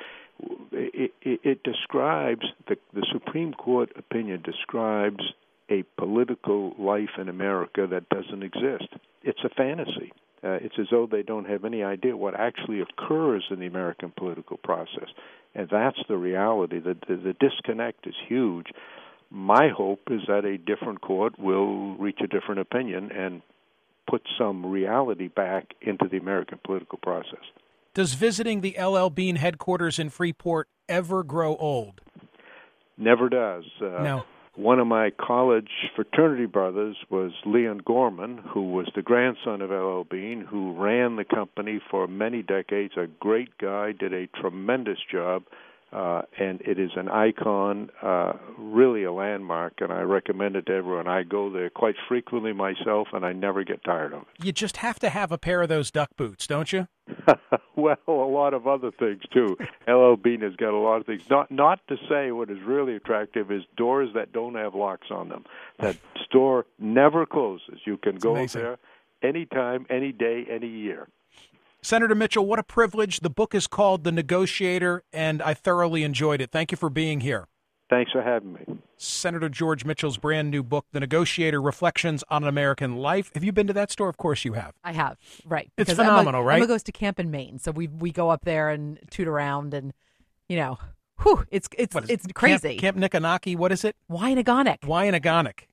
it, 0.71 1.13
it, 1.21 1.39
it 1.43 1.63
describes 1.63 2.45
the, 2.67 2.75
the 2.93 3.05
Supreme 3.13 3.53
Court 3.53 3.91
opinion 3.97 4.41
describes 4.41 5.23
a 5.69 5.83
political 5.97 6.75
life 6.77 7.09
in 7.17 7.29
America 7.29 7.87
that 7.89 8.09
doesn't 8.09 8.43
exist. 8.43 8.89
It's 9.23 9.39
a 9.43 9.49
fantasy. 9.49 10.11
Uh, 10.43 10.59
it's 10.61 10.75
as 10.77 10.87
though 10.91 11.07
they 11.09 11.23
don't 11.23 11.49
have 11.49 11.65
any 11.65 11.81
idea 11.81 12.15
what 12.15 12.35
actually 12.35 12.81
occurs 12.81 13.45
in 13.49 13.59
the 13.59 13.65
American 13.65 14.13
political 14.15 14.57
process, 14.57 15.07
and 15.55 15.67
that's 15.71 15.97
the 16.07 16.17
reality. 16.17 16.79
The, 16.79 16.95
the, 17.07 17.15
the 17.15 17.33
disconnect 17.33 18.05
is 18.05 18.13
huge. 18.27 18.67
My 19.31 19.69
hope 19.75 20.01
is 20.11 20.21
that 20.27 20.45
a 20.45 20.57
different 20.57 21.01
court 21.01 21.39
will 21.39 21.95
reach 21.95 22.19
a 22.23 22.27
different 22.27 22.59
opinion 22.59 23.11
and 23.11 23.41
put 24.09 24.21
some 24.37 24.65
reality 24.65 25.27
back 25.27 25.73
into 25.81 26.07
the 26.09 26.17
American 26.17 26.59
political 26.63 26.99
process. 27.01 27.43
Does 27.93 28.13
visiting 28.13 28.61
the 28.61 28.75
LL 28.79 29.09
Bean 29.09 29.37
headquarters 29.37 29.99
in 29.99 30.09
Freeport 30.09 30.67
ever 30.89 31.23
grow 31.23 31.55
old? 31.55 32.01
Never 32.97 33.29
does. 33.29 33.63
Uh, 33.81 34.03
no. 34.03 34.23
One 34.55 34.79
of 34.79 34.87
my 34.87 35.11
college 35.11 35.69
fraternity 35.95 36.45
brothers 36.45 36.95
was 37.09 37.31
Leon 37.45 37.81
Gorman, 37.85 38.37
who 38.37 38.71
was 38.71 38.89
the 38.95 39.01
grandson 39.01 39.61
of 39.61 39.69
LL 39.69 40.03
Bean, 40.09 40.45
who 40.49 40.73
ran 40.73 41.17
the 41.17 41.25
company 41.25 41.81
for 41.91 42.07
many 42.07 42.41
decades. 42.41 42.93
A 42.95 43.07
great 43.19 43.57
guy, 43.57 43.91
did 43.91 44.13
a 44.13 44.27
tremendous 44.27 44.99
job 45.11 45.43
uh, 45.95 46.23
and 46.37 46.59
it 46.61 46.77
is 46.77 46.91
an 46.97 47.07
icon, 47.07 47.89
uh, 48.03 48.33
really 48.57 49.05
a 49.05 49.13
landmark, 49.13 49.75
and 49.79 49.93
I 49.93 50.01
recommend 50.01 50.57
it 50.57 50.65
to 50.65 50.73
everyone. 50.73 51.07
I 51.07 51.23
go 51.23 51.49
there 51.49 51.69
quite 51.69 51.95
frequently 52.09 52.51
myself, 52.51 53.07
and 53.13 53.25
I 53.25 53.31
never 53.31 53.63
get 53.63 53.81
tired 53.85 54.11
of 54.11 54.23
it. 54.23 54.45
You 54.45 54.51
just 54.51 54.77
have 54.77 54.99
to 54.99 55.09
have 55.09 55.31
a 55.31 55.37
pair 55.37 55.61
of 55.61 55.69
those 55.69 55.91
duck 55.91 56.09
boots, 56.17 56.47
don't 56.47 56.73
you? 56.73 56.89
well, 57.77 57.97
a 58.07 58.11
lot 58.11 58.53
of 58.53 58.67
other 58.67 58.91
things 58.91 59.21
too. 59.33 59.55
LL 59.87 60.15
Bean 60.15 60.41
has 60.41 60.55
got 60.57 60.73
a 60.73 60.77
lot 60.77 60.97
of 60.97 61.05
things. 61.05 61.21
Not 61.29 61.49
not 61.49 61.79
to 61.87 61.95
say 62.09 62.31
what 62.31 62.49
is 62.49 62.57
really 62.65 62.97
attractive 62.97 63.49
is 63.49 63.61
doors 63.77 64.09
that 64.15 64.33
don't 64.33 64.55
have 64.55 64.75
locks 64.75 65.07
on 65.11 65.29
them. 65.29 65.45
That 65.79 65.95
store 66.25 66.65
never 66.77 67.25
closes. 67.25 67.79
You 67.85 67.95
can 67.97 68.15
it's 68.15 68.23
go 68.23 68.35
amazing. 68.35 68.63
there 68.63 68.77
anytime, 69.23 69.85
any 69.89 70.11
day, 70.11 70.45
any 70.49 70.67
year. 70.67 71.07
Senator 71.85 72.15
Mitchell, 72.15 72.47
what 72.47 72.57
a 72.57 72.63
privilege. 72.63 73.19
The 73.19 73.29
book 73.29 73.53
is 73.53 73.67
called 73.67 74.05
The 74.05 74.11
Negotiator, 74.11 75.03
and 75.13 75.39
I 75.39 75.53
thoroughly 75.53 76.01
enjoyed 76.01 76.41
it. 76.41 76.49
Thank 76.49 76.71
you 76.71 76.77
for 76.77 76.89
being 76.89 77.19
here. 77.19 77.47
Thanks 77.91 78.11
for 78.11 78.23
having 78.23 78.53
me. 78.53 78.65
Senator 78.97 79.49
George 79.49 79.85
Mitchell's 79.85 80.17
brand 80.17 80.49
new 80.49 80.63
book, 80.63 80.87
The 80.93 80.99
Negotiator 80.99 81.61
Reflections 81.61 82.23
on 82.27 82.41
an 82.41 82.49
American 82.49 82.95
Life. 82.95 83.29
Have 83.35 83.43
you 83.43 83.51
been 83.51 83.67
to 83.67 83.73
that 83.73 83.91
store? 83.91 84.09
Of 84.09 84.17
course 84.17 84.43
you 84.43 84.53
have. 84.53 84.73
I 84.83 84.93
have, 84.93 85.19
right. 85.45 85.71
It's 85.77 85.91
because 85.91 85.97
phenomenal, 85.97 86.39
Emma, 86.39 86.47
right? 86.47 86.57
Emma 86.57 86.65
goes 86.65 86.81
to 86.81 86.91
camp 86.91 87.19
in 87.19 87.29
Maine, 87.29 87.59
so 87.59 87.69
we 87.69 87.87
we 87.87 88.11
go 88.11 88.31
up 88.31 88.45
there 88.45 88.71
and 88.71 88.97
toot 89.11 89.27
around 89.27 89.75
and, 89.75 89.93
you 90.49 90.57
know, 90.57 90.79
whew, 91.21 91.45
it's 91.51 91.69
it's 91.77 91.93
What 91.93 92.05
is 92.05 92.09
it's 92.09 92.25
crazy. 92.33 92.77
Camp, 92.77 92.97
Camp 92.99 93.13
Nicanaki, 93.13 93.55
what 93.55 93.71
is 93.71 93.85
it? 93.85 93.95
Wyonegonic. 94.09 94.79
Wyonegonic. 94.79 95.67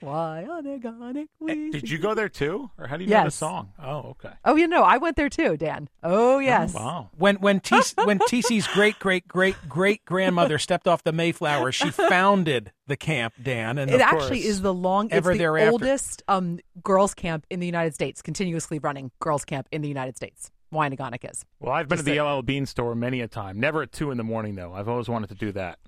W-Y-O-N-E-G-O-N-I-C. 0.00 0.78
Wyonegonic. 0.82 1.26
we 1.40 1.70
Did 1.70 1.90
you 1.90 1.98
go 1.98 2.14
there 2.14 2.28
too, 2.28 2.70
or 2.78 2.86
how 2.86 2.96
do 2.96 3.04
you 3.04 3.10
know 3.10 3.24
the 3.24 3.30
song? 3.30 3.72
Oh, 3.82 4.10
okay. 4.10 4.32
Oh, 4.44 4.56
you 4.56 4.66
know, 4.68 4.82
I 4.82 4.98
went 4.98 5.16
there 5.16 5.28
too, 5.28 5.56
Dan. 5.56 5.88
Oh, 6.02 6.38
yes. 6.38 6.74
Oh, 6.76 6.78
wow. 6.84 7.10
When 7.16 7.36
when 7.36 7.60
T- 7.60 7.76
when 8.04 8.18
TC's 8.18 8.66
great 8.68 8.98
great 8.98 9.26
great 9.28 9.56
great 9.68 10.04
grandmother 10.04 10.58
stepped 10.58 10.86
off 10.88 11.02
the 11.04 11.12
Mayflower, 11.12 11.72
she 11.72 11.90
founded 12.08 12.72
the 12.86 12.96
camp, 12.96 13.34
Dan, 13.42 13.78
and 13.78 13.90
It 13.90 13.94
of 13.96 14.00
actually 14.00 14.40
course, 14.40 14.44
is 14.44 14.60
the 14.62 14.72
long, 14.74 15.06
it's 15.06 15.14
ever 15.14 15.32
the 15.32 15.38
thereafter. 15.38 15.72
oldest 15.72 16.22
um, 16.28 16.58
girls' 16.82 17.14
camp 17.14 17.46
in 17.50 17.60
the 17.60 17.66
United 17.66 17.94
States, 17.94 18.22
continuously 18.22 18.78
running 18.78 19.10
girls' 19.20 19.44
camp 19.44 19.68
in 19.72 19.82
the 19.82 19.88
United 19.88 20.16
States. 20.16 20.50
Wyonegonic 20.72 21.30
is. 21.30 21.44
Well, 21.60 21.72
I've 21.72 21.88
been 21.88 21.96
Just 21.96 22.06
to 22.08 22.12
the 22.14 22.22
LL 22.22 22.42
Bean 22.42 22.66
store 22.66 22.94
many 22.94 23.22
a 23.22 23.28
time. 23.28 23.58
Never 23.58 23.82
at 23.82 23.92
two 23.92 24.10
in 24.10 24.18
the 24.18 24.24
morning 24.24 24.54
though. 24.54 24.74
I've 24.74 24.88
always 24.88 25.08
wanted 25.08 25.28
to 25.30 25.34
do 25.34 25.50
that. 25.52 25.78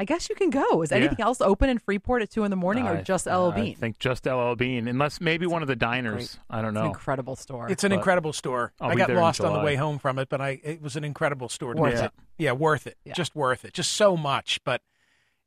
I 0.00 0.04
guess 0.04 0.28
you 0.28 0.36
can 0.36 0.50
go. 0.50 0.80
Is 0.82 0.90
Yeah. 0.92 0.98
anything 0.98 1.20
else 1.20 1.40
open 1.40 1.68
in 1.68 1.78
Freeport 1.78 2.22
at 2.22 2.30
two 2.30 2.44
in 2.44 2.50
the 2.50 2.56
morning, 2.56 2.86
or 2.86 2.98
I- 2.98 3.02
just 3.02 3.26
LL 3.26 3.50
Bean? 3.50 3.72
I 3.72 3.74
think 3.74 3.98
just 3.98 4.26
LL 4.26 4.54
Bean, 4.54 4.86
unless 4.86 5.20
maybe 5.20 5.44
one 5.46 5.60
of 5.60 5.68
the 5.68 5.74
diners. 5.76 6.38
Great. 6.48 6.58
I 6.58 6.62
don't 6.62 6.70
It's 6.70 6.78
an 6.78 6.84
know. 6.84 6.90
incredible 6.90 7.34
store. 7.36 7.68
It's 7.68 7.82
an 7.84 7.90
But 7.90 7.96
incredible 7.96 8.32
store. 8.32 8.72
I'll 8.80 8.90
I 8.92 8.94
got 8.94 9.10
lost 9.10 9.40
on 9.40 9.52
the 9.52 9.58
way 9.64 9.74
home 9.74 9.98
from 9.98 10.18
it, 10.20 10.28
but 10.28 10.40
I 10.40 10.60
it 10.62 10.80
was 10.80 10.94
an 10.96 11.02
incredible 11.04 11.48
store 11.48 11.74
to 11.74 11.80
Worth 11.80 11.92
visit. 11.94 12.04
it. 12.06 12.12
Yeah, 12.38 12.52
worth 12.52 12.86
it. 12.86 12.96
Yeah. 13.04 13.12
Just 13.14 13.34
worth 13.34 13.64
it. 13.64 13.74
Just 13.74 13.92
so 13.92 14.16
much, 14.16 14.60
but 14.64 14.80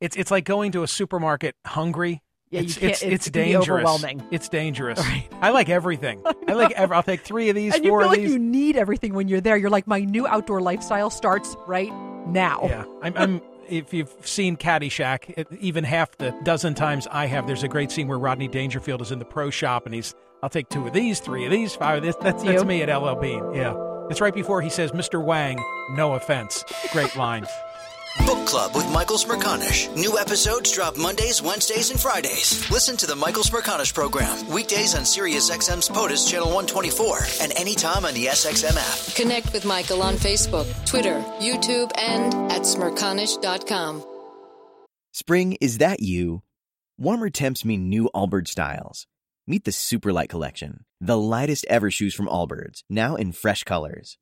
it's 0.02 0.18
it's 0.18 0.30
like 0.32 0.44
going 0.44 0.72
to 0.74 0.84
a 0.84 0.88
supermarket 0.88 1.56
hungry. 1.66 2.22
Yeah, 2.50 2.60
you 2.60 2.66
it's, 2.66 2.78
can't- 2.78 2.92
it's, 2.92 3.02
it's- 3.04 3.16
it's 3.16 3.28
it 3.28 3.32
can 3.34 3.44
be 3.44 3.52
dangerous. 3.54 3.68
overwhelming. 3.88 4.28
It's 4.32 4.50
dangerous. 4.50 5.00
Right. 5.00 5.30
I 5.42 5.52
like 5.52 5.70
everything. 5.70 6.22
I 6.50 6.52
like 6.54 6.72
every. 6.74 6.94
I'll 6.98 7.04
take 7.04 7.22
three 7.22 7.48
of 7.48 7.56
these, 7.56 7.74
and 7.76 7.86
you 7.86 7.92
four 7.92 8.02
feel 8.02 8.08
of 8.08 8.12
like 8.12 8.20
these. 8.22 8.32
you 8.34 8.40
need 8.40 8.76
everything 8.76 9.14
when 9.14 9.30
you're 9.30 9.40
there. 9.40 9.56
You're 9.56 9.70
like, 9.70 9.88
my 9.88 10.02
new 10.02 10.28
outdoor 10.28 10.60
lifestyle 10.60 11.10
starts 11.10 11.56
right 11.68 11.94
now. 12.28 12.60
Yeah, 12.66 12.84
I'm. 13.02 13.14
I'm 13.16 13.42
if 13.72 13.94
you've 13.94 14.14
seen 14.24 14.58
Caddyshack, 14.58 15.38
it, 15.38 15.48
even 15.60 15.84
half 15.84 16.18
the 16.18 16.36
dozen 16.44 16.76
times 16.76 17.08
I 17.10 17.26
have, 17.28 17.48
there's 17.48 17.64
a 17.64 17.68
great 17.68 17.90
scene 17.90 18.08
where 18.08 18.20
Rodney 18.20 18.48
Dangerfield 18.48 19.02
is 19.02 19.12
in 19.12 19.20
the 19.20 19.26
pro 19.26 19.50
shop 19.50 19.86
and 19.86 19.96
he's, 19.96 20.14
I'll 20.44 20.50
take 20.50 20.70
two 20.70 20.86
of 20.86 20.94
these, 20.94 21.20
three 21.20 21.46
of 21.46 21.52
these, 21.52 21.74
five 21.76 21.98
of 21.98 22.04
this. 22.04 22.16
That's 22.18 22.44
that's 22.44 22.66
me 22.66 22.82
at 22.82 22.96
LL 22.96 23.16
Bean. 23.16 23.54
Yeah, 23.54 23.76
it's 24.10 24.20
right 24.20 24.34
before 24.34 24.62
he 24.62 24.70
says, 24.70 24.92
"Mr. 24.92 25.24
Wang, 25.24 25.64
no 25.92 26.14
offense." 26.14 26.64
Great 26.92 27.16
line. 27.16 27.46
Book 28.20 28.46
Club 28.46 28.76
with 28.76 28.90
Michael 28.92 29.18
Smerconish. 29.18 29.94
New 29.96 30.20
episodes 30.20 30.72
drop 30.72 30.98
Mondays, 30.98 31.42
Wednesdays, 31.42 31.92
and 31.92 32.00
Fridays. 32.00 32.70
Listen 32.70 32.98
to 32.98 33.08
the 33.08 33.16
Michael 33.16 33.44
Smerconish 33.44 33.94
program 33.94 34.48
weekdays 34.50 34.96
on 34.96 35.02
SiriusXM's 35.04 35.90
POTUS 35.90 36.30
Channel 36.30 36.48
124 36.48 37.20
and 37.42 37.54
anytime 37.58 38.06
on 38.06 38.14
the 38.14 38.26
SXM 38.26 38.76
app. 38.76 39.16
Connect 39.16 39.54
with 39.54 39.66
Michael 39.66 40.02
on 40.02 40.16
Facebook, 40.16 40.68
Twitter, 40.86 41.20
YouTube, 41.40 41.92
and 41.98 42.52
at 42.52 42.64
smerconish.com. 42.64 44.04
Spring, 45.14 45.58
is 45.62 45.78
that 45.80 46.02
you? 46.02 46.42
Warmer 46.98 47.30
temps 47.30 47.66
mean 47.66 47.90
new 47.90 48.10
Allbirds 48.14 48.50
styles. 48.50 49.08
Meet 49.48 49.64
the 49.64 49.72
Superlight 49.72 50.30
Collection, 50.30 50.86
the 51.00 51.18
lightest 51.18 51.66
ever 51.70 51.90
shoes 51.90 52.14
from 52.14 52.28
Allbirds, 52.28 52.84
now 52.90 53.16
in 53.16 53.32
fresh 53.32 53.64
colors. 53.64 54.18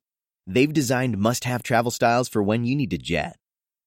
They've 0.46 0.72
designed 0.72 1.18
must 1.18 1.44
have 1.44 1.62
travel 1.62 1.90
styles 1.90 2.28
for 2.28 2.42
when 2.42 2.64
you 2.64 2.74
need 2.74 2.90
to 2.90 2.98
jet. 2.98 3.36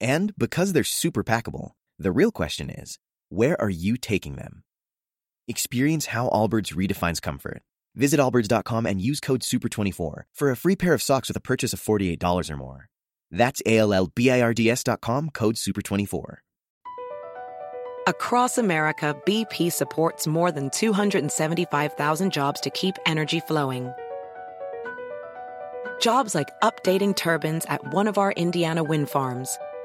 And 0.00 0.34
because 0.36 0.72
they're 0.72 0.84
super 0.84 1.24
packable, 1.24 1.70
the 1.98 2.12
real 2.12 2.30
question 2.30 2.70
is 2.70 2.98
where 3.28 3.60
are 3.60 3.70
you 3.70 3.96
taking 3.96 4.36
them? 4.36 4.62
Experience 5.48 6.06
how 6.06 6.28
Allbirds 6.28 6.74
redefines 6.74 7.20
comfort. 7.22 7.62
Visit 7.94 8.20
allbirds.com 8.20 8.86
and 8.86 9.00
use 9.00 9.20
code 9.20 9.40
SUPER24 9.40 10.22
for 10.34 10.50
a 10.50 10.56
free 10.56 10.76
pair 10.76 10.92
of 10.92 11.02
socks 11.02 11.28
with 11.28 11.36
a 11.36 11.40
purchase 11.40 11.72
of 11.72 11.80
$48 11.80 12.50
or 12.50 12.56
more. 12.56 12.88
That's 13.30 13.62
A 13.64 13.78
L 13.78 13.92
L 13.92 14.12
B 14.14 14.30
I 14.30 14.40
R 14.42 14.54
D 14.54 14.70
S.com, 14.70 15.30
code 15.30 15.56
SUPER24. 15.56 16.36
Across 18.08 18.58
America, 18.58 19.16
BP 19.26 19.72
supports 19.72 20.28
more 20.28 20.52
than 20.52 20.70
275,000 20.70 22.32
jobs 22.32 22.60
to 22.60 22.70
keep 22.70 22.94
energy 23.04 23.40
flowing. 23.40 23.92
Jobs 26.00 26.34
like 26.34 26.48
updating 26.62 27.16
turbines 27.16 27.64
at 27.64 27.92
one 27.92 28.06
of 28.06 28.18
our 28.18 28.30
Indiana 28.32 28.84
wind 28.84 29.08
farms 29.08 29.58